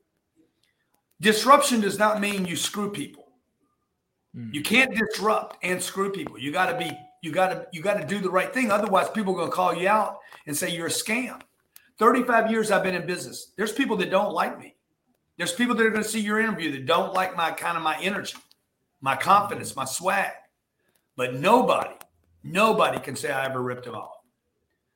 Disruption 1.21 1.81
does 1.81 1.99
not 1.99 2.19
mean 2.19 2.45
you 2.45 2.55
screw 2.55 2.91
people. 2.91 3.27
Hmm. 4.33 4.49
You 4.51 4.61
can't 4.61 4.95
disrupt 4.95 5.57
and 5.63 5.81
screw 5.81 6.11
people. 6.11 6.37
You 6.37 6.51
got 6.51 6.71
to 6.71 6.77
be. 6.77 6.91
You 7.21 7.31
got 7.31 7.49
to. 7.49 7.67
You 7.71 7.81
got 7.81 7.95
to 7.99 8.05
do 8.05 8.19
the 8.19 8.29
right 8.29 8.53
thing. 8.53 8.71
Otherwise, 8.71 9.09
people 9.09 9.33
are 9.33 9.37
going 9.37 9.49
to 9.49 9.55
call 9.55 9.73
you 9.73 9.87
out 9.87 10.19
and 10.47 10.55
say 10.55 10.75
you're 10.75 10.87
a 10.87 10.89
scam. 10.89 11.41
35 11.97 12.51
years 12.51 12.71
I've 12.71 12.83
been 12.83 12.95
in 12.95 13.05
business. 13.05 13.53
There's 13.55 13.71
people 13.71 13.95
that 13.97 14.09
don't 14.09 14.33
like 14.33 14.59
me. 14.59 14.75
There's 15.37 15.53
people 15.53 15.75
that 15.75 15.85
are 15.85 15.89
going 15.89 16.03
to 16.03 16.09
see 16.09 16.19
your 16.19 16.39
interview 16.39 16.71
that 16.71 16.85
don't 16.85 17.13
like 17.13 17.35
my 17.35 17.51
kind 17.51 17.77
of 17.77 17.83
my 17.83 17.97
energy, 18.01 18.35
my 19.01 19.15
confidence, 19.15 19.75
my 19.75 19.85
swag. 19.85 20.31
But 21.15 21.35
nobody, 21.35 21.95
nobody 22.43 22.99
can 22.99 23.15
say 23.15 23.31
I 23.31 23.45
ever 23.45 23.61
ripped 23.61 23.85
them 23.85 23.95
off. 23.95 24.14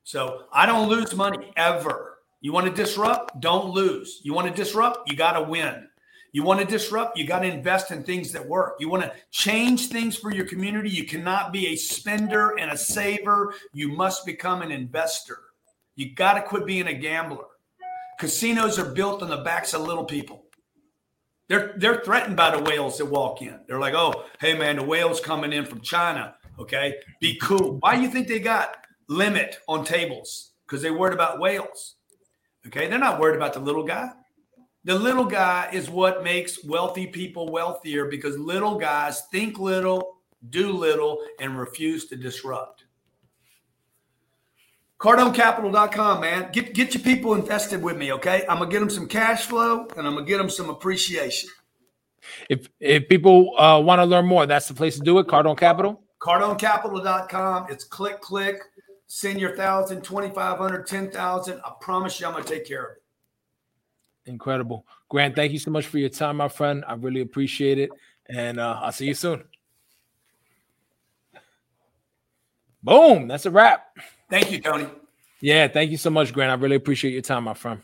So 0.04 0.44
I 0.52 0.66
don't 0.66 0.90
lose 0.90 1.16
money 1.16 1.52
ever. 1.56 2.20
You 2.42 2.54
want 2.54 2.68
to 2.68 2.74
disrupt? 2.74 3.40
Don't 3.42 3.72
lose. 3.72 4.22
You 4.24 4.34
want 4.34 4.48
to 4.48 4.54
disrupt? 4.54 5.10
You 5.10 5.18
got 5.18 5.34
to 5.34 5.44
win. 5.44 5.88
You 6.32 6.44
want 6.44 6.60
to 6.60 6.66
disrupt? 6.66 7.18
You 7.18 7.26
got 7.26 7.40
to 7.40 7.48
invest 7.48 7.92
in 7.92 8.04
things 8.04 8.32
that 8.32 8.48
work. 8.48 8.76
You 8.80 8.90
want 8.90 9.04
to 9.04 9.12
change 9.32 9.88
things 9.88 10.16
for 10.16 10.32
your 10.32 10.46
community? 10.46 10.90
You 10.90 11.06
cannot 11.06 11.52
be 11.52 11.68
a 11.68 11.76
spender 11.76 12.58
and 12.60 12.72
a 12.72 12.78
saver. 12.78 13.54
You 13.74 13.90
must 13.90 14.26
become 14.26 14.62
an 14.62 14.72
investor. 14.72 15.40
You 15.96 16.14
got 16.14 16.34
to 16.34 16.42
quit 16.42 16.66
being 16.66 16.88
a 16.88 16.94
gambler. 16.94 17.46
Casinos 18.20 18.78
are 18.78 18.94
built 18.94 19.24
on 19.24 19.30
the 19.30 19.38
backs 19.38 19.74
of 19.74 19.82
little 19.82 20.06
people. 20.06 20.46
They're 21.48 21.74
they're 21.78 22.02
threatened 22.02 22.38
by 22.38 22.56
the 22.56 22.62
whales 22.62 23.00
that 23.00 23.06
walk 23.06 23.42
in. 23.42 23.60
They're 23.68 23.80
like, 23.80 23.96
"Oh, 23.96 24.26
hey 24.40 24.56
man, 24.56 24.76
the 24.76 24.84
whale's 24.84 25.20
coming 25.20 25.52
in 25.52 25.66
from 25.66 25.82
China. 25.82 26.36
Okay, 26.60 26.96
be 27.20 27.40
cool." 27.42 27.78
Why 27.80 27.96
do 27.96 28.04
you 28.04 28.10
think 28.10 28.28
they 28.28 28.40
got 28.40 28.86
limit 29.10 29.58
on 29.68 29.84
tables? 29.84 30.52
Because 30.66 30.82
they're 30.82 30.98
worried 30.98 31.14
about 31.14 31.40
whales. 31.40 31.96
Okay, 32.66 32.88
they're 32.88 32.98
not 32.98 33.20
worried 33.20 33.36
about 33.36 33.54
the 33.54 33.60
little 33.60 33.84
guy. 33.84 34.12
The 34.86 34.98
little 34.98 35.26
guy 35.26 35.70
is 35.74 35.90
what 35.90 36.24
makes 36.24 36.64
wealthy 36.64 37.08
people 37.08 37.52
wealthier 37.52 38.06
because 38.06 38.38
little 38.38 38.78
guys 38.78 39.24
think 39.32 39.60
little, 39.60 40.18
do 40.50 40.72
little, 40.72 41.22
and 41.40 41.60
refuse 41.60 42.06
to 42.08 42.16
disrupt. 42.16 42.86
CardoneCapital.com, 45.00 46.22
man. 46.22 46.50
Get 46.52 46.74
get 46.74 46.94
your 46.94 47.04
people 47.04 47.34
invested 47.34 47.82
with 47.82 47.98
me, 47.98 48.12
okay? 48.14 48.44
I'm 48.50 48.60
gonna 48.60 48.70
get 48.70 48.80
them 48.80 48.90
some 48.90 49.08
cash 49.08 49.46
flow 49.46 49.88
and 49.96 50.06
I'm 50.06 50.14
gonna 50.14 50.26
get 50.26 50.38
them 50.38 50.50
some 50.50 50.70
appreciation. 50.70 51.50
If 52.50 52.70
if 52.80 53.08
people 53.08 53.58
uh, 53.58 53.80
want 53.80 54.00
to 54.00 54.06
learn 54.06 54.26
more, 54.26 54.46
that's 54.46 54.68
the 54.68 54.74
place 54.74 54.98
to 54.98 55.02
do 55.02 55.20
it. 55.20 55.28
Cardone 55.28 55.58
Capital. 55.58 56.02
CardoneCapital.com. 56.22 57.68
It's 57.70 57.86
click, 57.86 58.20
click, 58.20 58.62
send 59.10 59.42
your 59.42 59.56
thousand, 59.56 60.04
2,500, 60.04 60.88
10,000. 60.88 61.62
I 61.66 61.72
promise 61.82 62.20
you 62.20 62.28
I'm 62.28 62.34
gonna 62.34 62.46
take 62.46 62.66
care 62.66 62.84
of 62.86 62.92
it. 62.98 63.04
Incredible, 64.30 64.86
Grant. 65.10 65.36
Thank 65.36 65.52
you 65.52 65.60
so 65.60 65.72
much 65.72 65.88
for 65.88 65.98
your 65.98 66.10
time, 66.10 66.38
my 66.38 66.48
friend. 66.48 66.86
I 66.88 66.94
really 66.94 67.22
appreciate 67.22 67.80
it, 67.80 67.90
and 68.28 68.60
uh, 68.60 68.80
I'll 68.82 68.92
see 68.92 69.08
you 69.08 69.16
soon. 69.16 69.44
Boom. 72.84 73.28
That's 73.28 73.46
a 73.46 73.52
wrap. 73.52 73.98
Thank 74.30 74.52
you, 74.52 74.62
Tony. 74.62 74.88
Yeah, 75.42 75.68
thank 75.68 75.92
you 75.92 75.98
so 75.98 76.10
much, 76.10 76.32
Grant. 76.32 76.52
I 76.52 76.56
really 76.56 76.76
appreciate 76.76 77.12
your 77.12 77.24
time, 77.24 77.46
my 77.46 77.54
friend. 77.54 77.82